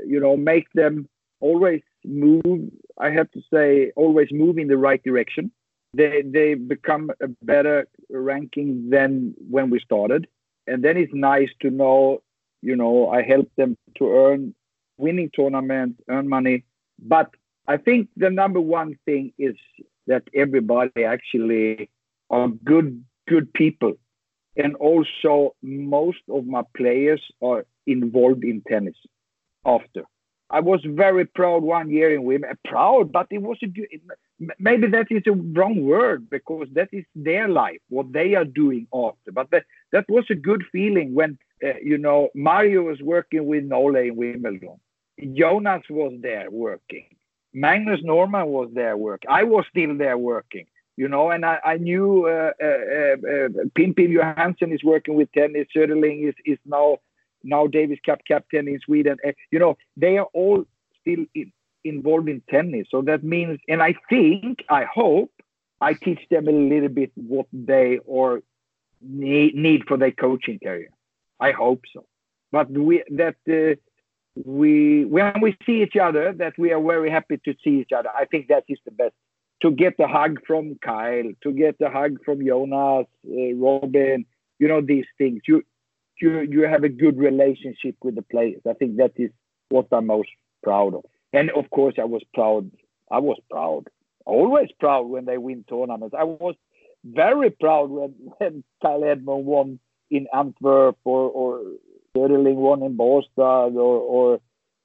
You 0.05 0.19
know, 0.19 0.35
make 0.35 0.67
them 0.73 1.07
always 1.39 1.81
move. 2.05 2.71
I 2.97 3.09
have 3.11 3.29
to 3.31 3.41
say, 3.53 3.91
always 3.95 4.29
move 4.31 4.57
in 4.57 4.67
the 4.67 4.77
right 4.77 5.03
direction. 5.03 5.51
They 5.93 6.23
they 6.25 6.55
become 6.55 7.11
a 7.21 7.27
better 7.43 7.87
ranking 8.09 8.89
than 8.89 9.35
when 9.49 9.69
we 9.69 9.79
started, 9.79 10.27
and 10.67 10.83
then 10.83 10.97
it's 10.97 11.13
nice 11.13 11.49
to 11.61 11.69
know 11.69 12.21
you 12.61 12.75
know, 12.75 13.09
I 13.09 13.21
help 13.23 13.49
them 13.55 13.77
to 13.97 14.09
earn 14.11 14.55
winning 14.97 15.29
tournaments, 15.29 16.01
earn 16.09 16.27
money. 16.27 16.63
But 16.99 17.31
I 17.67 17.77
think 17.77 18.09
the 18.17 18.29
number 18.29 18.59
one 18.61 18.97
thing 19.05 19.33
is 19.37 19.55
that 20.07 20.23
everybody 20.33 21.03
actually 21.03 21.89
are 22.29 22.47
good, 22.47 23.03
good 23.27 23.53
people. 23.53 23.93
And 24.55 24.75
also, 24.75 25.55
most 25.61 26.21
of 26.29 26.47
my 26.47 26.63
players 26.75 27.21
are 27.41 27.65
involved 27.85 28.43
in 28.43 28.63
tennis 28.67 28.95
after. 29.65 30.03
I 30.49 30.61
was 30.61 30.79
very 30.85 31.25
proud 31.25 31.61
one 31.61 31.91
year 31.91 32.13
in 32.13 32.23
women. 32.23 32.49
Proud, 32.65 33.11
but 33.11 33.27
it 33.29 33.41
was 33.41 33.57
a 33.61 33.67
good, 33.67 33.87
maybe 34.59 34.87
that 34.87 35.07
is 35.11 35.23
a 35.27 35.33
wrong 35.33 35.83
word 35.83 36.29
because 36.29 36.67
that 36.71 36.89
is 36.93 37.03
their 37.15 37.49
life, 37.49 37.79
what 37.89 38.13
they 38.13 38.33
are 38.35 38.45
doing 38.45 38.87
after. 38.93 39.31
But 39.33 39.51
that, 39.51 39.65
that 39.91 40.05
was 40.07 40.23
a 40.29 40.35
good 40.35 40.63
feeling 40.71 41.13
when 41.13 41.37
uh, 41.63 41.77
you 41.83 41.97
know, 41.97 42.29
Mario 42.35 42.83
was 42.83 43.01
working 43.01 43.45
with 43.45 43.63
Nole 43.63 43.95
in 43.95 44.15
Wimbledon. 44.15 44.79
Jonas 45.33 45.83
was 45.89 46.13
there 46.21 46.49
working. 46.51 47.05
Magnus 47.53 48.01
Norman 48.03 48.47
was 48.47 48.69
there 48.73 48.95
working. 48.95 49.29
I 49.31 49.43
was 49.43 49.65
still 49.69 49.97
there 49.97 50.17
working, 50.17 50.67
you 50.95 51.07
know, 51.07 51.31
and 51.31 51.43
I, 51.43 51.59
I 51.65 51.77
knew 51.77 52.27
uh, 52.27 52.51
uh, 52.61 52.67
uh, 52.67 53.47
Pim 53.73 53.95
Pim 53.95 54.11
Johansson 54.11 54.71
is 54.71 54.83
working 54.83 55.15
with 55.15 55.31
tennis. 55.31 55.67
Söderling 55.75 56.27
is, 56.27 56.35
is 56.45 56.59
now 56.65 56.97
now 57.43 57.65
Davis 57.65 57.99
Cup 58.05 58.19
captain 58.27 58.67
in 58.67 58.79
Sweden. 58.79 59.17
Uh, 59.25 59.31
you 59.51 59.57
know, 59.57 59.77
they 59.95 60.17
are 60.17 60.27
all 60.33 60.65
still 61.01 61.25
in, 61.33 61.51
involved 61.83 62.29
in 62.29 62.41
tennis. 62.49 62.87
So 62.91 63.01
that 63.03 63.23
means, 63.23 63.59
and 63.67 63.81
I 63.81 63.95
think, 64.09 64.63
I 64.69 64.83
hope, 64.83 65.31
I 65.81 65.93
teach 65.93 66.19
them 66.29 66.47
a 66.47 66.51
little 66.51 66.89
bit 66.89 67.11
what 67.15 67.47
they 67.53 67.99
or 68.05 68.41
need, 69.01 69.55
need 69.55 69.85
for 69.87 69.97
their 69.97 70.11
coaching 70.11 70.59
career. 70.59 70.89
I 71.39 71.51
hope 71.51 71.81
so. 71.93 72.05
But 72.51 72.69
we 72.71 73.03
that 73.11 73.35
uh, 73.49 73.75
we 74.45 75.05
when 75.05 75.41
we 75.41 75.57
see 75.65 75.83
each 75.83 75.97
other, 75.97 76.33
that 76.33 76.53
we 76.57 76.71
are 76.71 76.81
very 76.81 77.09
happy 77.09 77.39
to 77.45 77.53
see 77.63 77.81
each 77.81 77.91
other. 77.97 78.09
I 78.17 78.25
think 78.25 78.47
that 78.47 78.63
is 78.67 78.79
the 78.85 78.91
best. 78.91 79.13
To 79.63 79.71
get 79.71 79.95
a 79.99 80.07
hug 80.07 80.39
from 80.45 80.77
Kyle, 80.83 81.31
to 81.41 81.51
get 81.51 81.75
a 81.81 81.89
hug 81.89 82.23
from 82.23 82.45
Jonas, 82.45 83.07
uh, 83.27 83.53
Robin, 83.55 84.25
you 84.59 84.67
know 84.67 84.81
these 84.81 85.07
things. 85.17 85.41
You 85.47 85.63
you 86.21 86.41
you 86.41 86.61
have 86.63 86.83
a 86.83 86.89
good 86.89 87.17
relationship 87.17 87.95
with 88.03 88.15
the 88.15 88.21
players. 88.21 88.61
I 88.69 88.73
think 88.73 88.97
that 88.97 89.13
is 89.15 89.31
what 89.69 89.87
I'm 89.91 90.07
most 90.07 90.29
proud 90.63 90.95
of. 90.95 91.05
And 91.33 91.49
of 91.51 91.69
course, 91.69 91.95
I 91.99 92.05
was 92.05 92.23
proud. 92.33 92.71
I 93.11 93.19
was 93.19 93.39
proud, 93.49 93.85
always 94.25 94.69
proud 94.79 95.07
when 95.07 95.25
they 95.25 95.37
win 95.37 95.65
tournaments. 95.67 96.15
I 96.17 96.23
was 96.23 96.55
very 97.03 97.49
proud 97.49 97.89
when, 97.89 98.13
when 98.37 98.63
Kyle 98.81 99.03
Edmund 99.03 99.45
won 99.45 99.79
in 100.09 100.27
Antwerp 100.33 100.97
or 101.03 101.29
or 101.29 101.61
Söderling 102.15 102.55
won 102.55 102.83
in 102.83 102.97
Båstad 102.97 103.75
or 103.75 103.99
or 103.99 104.39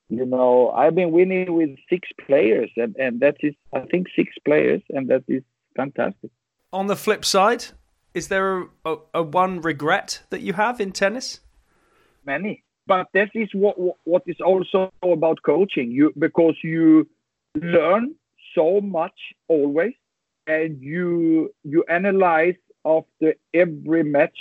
you 0.09 0.27
know 0.27 0.71
I've 0.71 0.95
been 0.95 1.13
winning 1.13 1.53
with 1.55 1.71
six 1.89 2.09
players 2.27 2.71
and 2.77 2.97
and 2.97 3.21
that 3.21 3.37
is 3.41 3.55
I 3.73 3.81
think 3.91 4.09
six 4.15 4.35
players 4.45 4.83
and 4.91 5.09
that 5.09 5.25
is 5.29 5.43
fantastic. 5.77 6.31
On 6.73 6.87
the 6.87 6.97
flip 6.97 7.25
side, 7.25 7.67
is 8.15 8.29
there 8.29 8.59
a, 8.59 8.67
a, 8.85 8.97
a 9.15 9.23
one 9.23 9.61
regret 9.61 10.23
that 10.31 10.41
you 10.41 10.55
have 10.55 10.81
in 10.81 10.93
tennis? 10.93 11.41
Many, 12.25 12.63
but 12.87 13.07
that 13.15 13.31
is 13.35 13.49
what 13.53 13.77
what 14.05 14.23
is 14.27 14.37
also 14.45 14.93
about 15.03 15.43
coaching. 15.45 15.91
You 15.91 16.13
because 16.19 16.57
you 16.63 17.09
learn 17.55 18.15
so 18.55 18.81
much 18.81 19.19
always, 19.49 19.95
and 20.47 20.81
you 20.81 21.53
you 21.65 21.85
analyze 21.89 22.55
after 22.85 23.35
every 23.55 24.03
match 24.03 24.39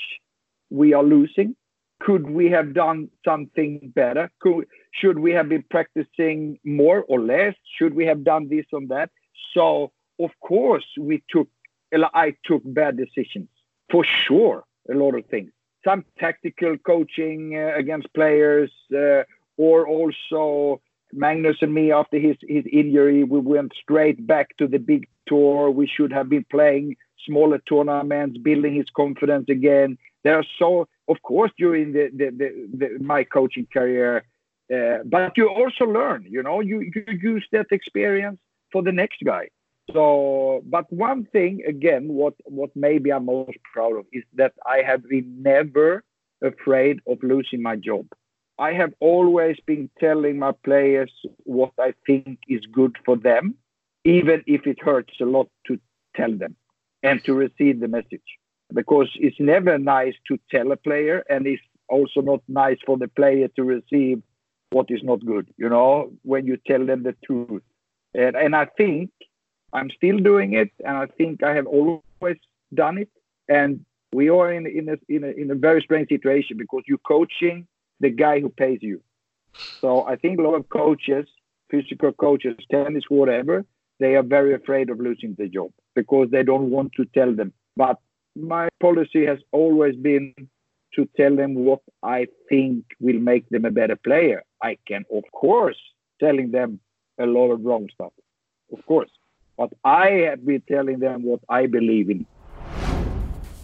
we 0.72 0.94
are 0.94 1.04
losing? 1.04 1.56
Could 2.00 2.28
we 2.28 2.50
have 2.50 2.74
done 2.74 3.10
something 3.24 3.92
better? 3.94 4.32
Could, 4.40 4.66
should 4.92 5.20
we 5.20 5.32
have 5.34 5.50
been 5.50 5.64
practicing 5.70 6.58
more 6.66 7.04
or 7.08 7.20
less? 7.20 7.54
Should 7.78 7.94
we 7.94 8.06
have 8.06 8.24
done 8.24 8.50
this 8.50 8.66
or 8.74 8.82
that? 8.88 9.12
So, 9.54 9.92
of 10.20 10.32
course, 10.40 10.86
we 11.00 11.24
took, 11.30 11.48
I 11.94 12.34
took 12.46 12.64
bad 12.66 12.98
decisions 12.98 13.50
for 13.92 14.04
sure, 14.06 14.64
a 14.90 14.96
lot 14.96 15.16
of 15.16 15.26
things. 15.28 15.52
Some 15.84 16.06
tactical 16.18 16.78
coaching 16.78 17.56
uh, 17.56 17.78
against 17.78 18.14
players, 18.14 18.72
uh, 18.96 19.24
or 19.58 19.88
also 19.88 20.82
Magnus 21.14 21.58
and 21.62 21.74
me 21.74 21.92
after 21.92 22.18
his, 22.18 22.38
his 22.48 22.64
injury, 22.72 23.24
we 23.24 23.40
went 23.40 23.74
straight 23.80 24.26
back 24.26 24.56
to 24.58 24.68
the 24.68 24.80
big 24.80 25.08
tour. 25.28 25.70
We 25.70 25.88
should 25.88 26.14
have 26.14 26.30
been 26.30 26.46
playing 26.50 26.96
smaller 27.28 27.60
tournaments, 27.68 28.38
building 28.38 28.76
his 28.76 28.90
confidence 28.96 29.50
again. 29.50 29.98
There 30.24 30.38
are 30.38 30.46
so 30.60 30.88
of 31.12 31.22
course, 31.24 31.52
during 31.58 31.92
the, 31.92 32.10
the, 32.20 32.28
the, 32.42 32.50
the 32.80 33.04
my 33.04 33.24
coaching 33.24 33.68
career, 33.72 34.24
uh, 34.74 35.00
but 35.06 35.34
you 35.36 35.50
also 35.50 35.86
learn. 35.86 36.26
You 36.30 36.42
know, 36.42 36.62
you, 36.62 36.78
you 36.96 37.04
use 37.32 37.46
that 37.52 37.68
experience 37.72 38.40
for 38.72 38.82
the 38.82 38.94
next 38.94 39.20
guy. 39.26 39.50
So, 39.92 40.64
but 40.66 40.92
one 40.92 41.26
thing 41.26 41.64
again, 41.68 42.08
what 42.08 42.36
what 42.46 42.70
maybe 42.76 43.12
I'm 43.12 43.26
most 43.26 43.58
proud 43.74 43.98
of 43.98 44.06
is 44.14 44.24
that 44.36 44.54
I 44.66 44.84
have 44.90 45.04
been 45.10 45.42
never 45.42 46.04
afraid 46.42 47.02
of 47.08 47.18
losing 47.22 47.62
my 47.62 47.76
job. 47.76 48.06
I 48.58 48.72
have 48.74 48.94
always 49.00 49.58
been 49.66 49.90
telling 50.00 50.40
my 50.40 50.54
players 50.64 51.12
what 51.44 51.74
I 51.80 51.94
think 52.06 52.40
is 52.48 52.62
good 52.72 52.96
for 53.06 53.18
them, 53.18 53.56
even 54.06 54.44
if 54.48 54.66
it 54.66 54.82
hurts 54.82 55.16
a 55.20 55.26
lot 55.26 55.50
to 55.68 55.80
tell 56.16 56.34
them 56.38 56.56
and 57.04 57.22
to 57.26 57.34
receive 57.34 57.80
the 57.82 57.88
message. 57.88 58.30
Because 58.74 59.10
it's 59.16 59.40
never 59.40 59.78
nice 59.78 60.14
to 60.28 60.40
tell 60.50 60.72
a 60.72 60.78
player, 60.78 61.24
and 61.30 61.46
it's 61.46 61.62
also 61.90 62.22
not 62.22 62.42
nice 62.48 62.78
for 62.86 62.98
the 62.98 63.08
player 63.08 63.48
to 63.56 63.64
receive 63.64 64.22
what 64.72 64.88
is 64.90 65.04
not 65.04 65.26
good, 65.26 65.50
you 65.58 65.68
know, 65.68 66.12
when 66.24 66.46
you 66.46 66.58
tell 66.66 66.86
them 66.86 67.04
the 67.04 67.16
truth. 67.26 67.62
And, 68.14 68.36
and 68.36 68.56
I 68.56 68.66
think 68.66 69.12
I'm 69.74 69.90
still 69.90 70.18
doing 70.18 70.54
it, 70.54 70.72
and 70.86 70.98
I 70.98 71.08
think 71.08 71.44
I 71.44 71.54
have 71.56 71.68
always 71.68 72.38
done 72.74 72.98
it. 72.98 73.10
And 73.50 73.86
we 74.14 74.30
are 74.30 74.52
in, 74.52 74.66
in, 74.66 74.90
a, 74.90 74.98
in, 75.10 75.24
a, 75.24 75.28
in 75.28 75.52
a 75.52 75.56
very 75.56 75.82
strange 75.82 76.10
situation 76.10 76.58
because 76.58 76.84
you're 76.88 76.98
coaching 77.00 77.68
the 78.00 78.10
guy 78.10 78.40
who 78.40 78.50
pays 78.50 78.80
you. 78.82 79.02
So 79.82 80.06
I 80.06 80.16
think 80.16 80.40
a 80.40 80.44
lot 80.44 80.56
of 80.56 80.70
coaches, 80.70 81.28
physical 81.70 82.14
coaches, 82.14 82.56
tennis, 82.70 83.04
whatever, 83.10 83.66
they 84.00 84.16
are 84.16 84.24
very 84.24 84.54
afraid 84.54 84.90
of 84.90 85.00
losing 85.00 85.36
the 85.38 85.48
job 85.48 85.72
because 85.96 86.30
they 86.32 86.44
don't 86.44 86.70
want 86.70 86.94
to 86.94 87.06
tell 87.06 87.34
them. 87.34 87.54
But 87.76 87.98
my 88.36 88.70
policy 88.80 89.26
has 89.26 89.40
always 89.52 89.96
been 89.96 90.34
to 90.96 91.08
tell 91.18 91.36
them 91.36 91.56
what 91.56 91.80
I 92.04 92.28
think 92.50 92.86
will 93.00 93.20
make 93.20 93.48
them 93.50 93.66
a 93.66 93.72
better 93.72 93.96
player. 93.96 94.44
I 94.62 94.78
can, 94.88 95.06
of 95.14 95.24
course, 95.32 95.78
telling 96.20 96.52
them 96.52 96.80
a 97.20 97.26
lot 97.26 97.52
of 97.52 97.64
wrong 97.64 97.90
stuff, 97.94 98.12
of 98.72 98.86
course. 98.86 99.10
But 99.58 99.72
I 99.84 100.28
have 100.30 100.46
been 100.46 100.64
telling 100.68 101.00
them 101.00 101.24
what 101.24 101.42
I 101.50 101.68
believe 101.68 102.10
in. 102.10 102.26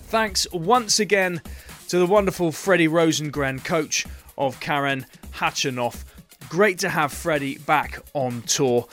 Thanks 0.03 0.47
once 0.53 0.99
again 0.99 1.41
to 1.89 1.99
the 1.99 2.05
wonderful 2.05 2.51
Freddie 2.51 2.88
Rosengren, 2.88 3.63
coach 3.63 4.05
of 4.38 4.59
Karen 4.59 5.05
Khachanov. 5.34 6.05
Great 6.49 6.80
to 6.80 6.89
have 6.89 7.11
Freddie 7.11 7.57
back 7.57 7.99
on 8.13 8.41
tour. 8.43 8.88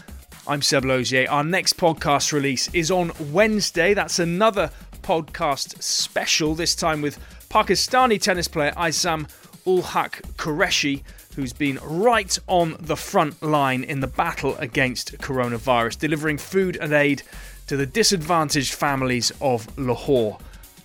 I'm 0.46 0.60
Seb 0.60 0.84
Lozier. 0.84 1.26
Our 1.30 1.44
next 1.44 1.78
podcast 1.78 2.32
release 2.32 2.68
is 2.74 2.90
on 2.90 3.12
Wednesday. 3.32 3.94
That's 3.94 4.18
another 4.18 4.70
podcast 5.04 5.80
special, 5.82 6.54
this 6.54 6.74
time 6.74 7.02
with 7.02 7.18
Pakistani 7.50 8.20
tennis 8.20 8.48
player 8.48 8.72
Aisam 8.72 9.28
Ul 9.66 9.82
Haq 9.82 10.22
Qureshi, 10.36 11.02
who's 11.36 11.52
been 11.52 11.78
right 11.82 12.38
on 12.46 12.76
the 12.80 12.96
front 12.96 13.42
line 13.42 13.84
in 13.84 14.00
the 14.00 14.06
battle 14.06 14.56
against 14.56 15.18
coronavirus, 15.18 15.98
delivering 15.98 16.38
food 16.38 16.76
and 16.80 16.92
aid 16.92 17.22
to 17.66 17.76
the 17.76 17.86
disadvantaged 17.86 18.72
families 18.72 19.30
of 19.40 19.78
Lahore. 19.78 20.38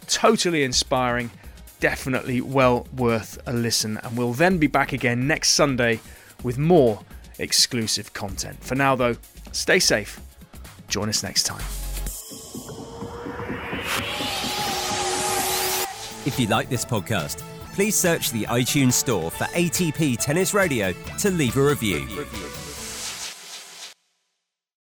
Totally 0.07 0.63
inspiring, 0.63 1.32
definitely 1.80 2.41
well 2.41 2.88
worth 2.95 3.39
a 3.45 3.53
listen. 3.53 3.97
And 4.03 4.17
we'll 4.17 4.34
then 4.34 4.57
be 4.57 4.67
back 4.67 4.91
again 4.91 5.28
next 5.28 5.49
Sunday 5.51 5.99
with 6.43 6.57
more 6.57 7.01
exclusive 7.38 8.13
content. 8.13 8.63
For 8.63 8.76
now, 8.76 8.95
though, 8.95 9.15
stay 9.51 9.80
safe. 9.80 10.20
Join 10.88 11.09
us 11.09 11.24
next 11.24 11.43
time. 11.43 11.63
If 16.30 16.39
you 16.39 16.45
like 16.45 16.69
this 16.69 16.86
podcast, 16.86 17.41
please 17.73 17.95
search 17.95 18.30
the 18.30 18.43
iTunes 18.43 18.93
store 18.93 19.32
for 19.32 19.45
ATP 19.45 20.15
Tennis 20.19 20.53
Radio 20.53 20.93
to 21.17 21.32
leave 21.32 21.57
a 21.57 21.63
review. 21.63 22.05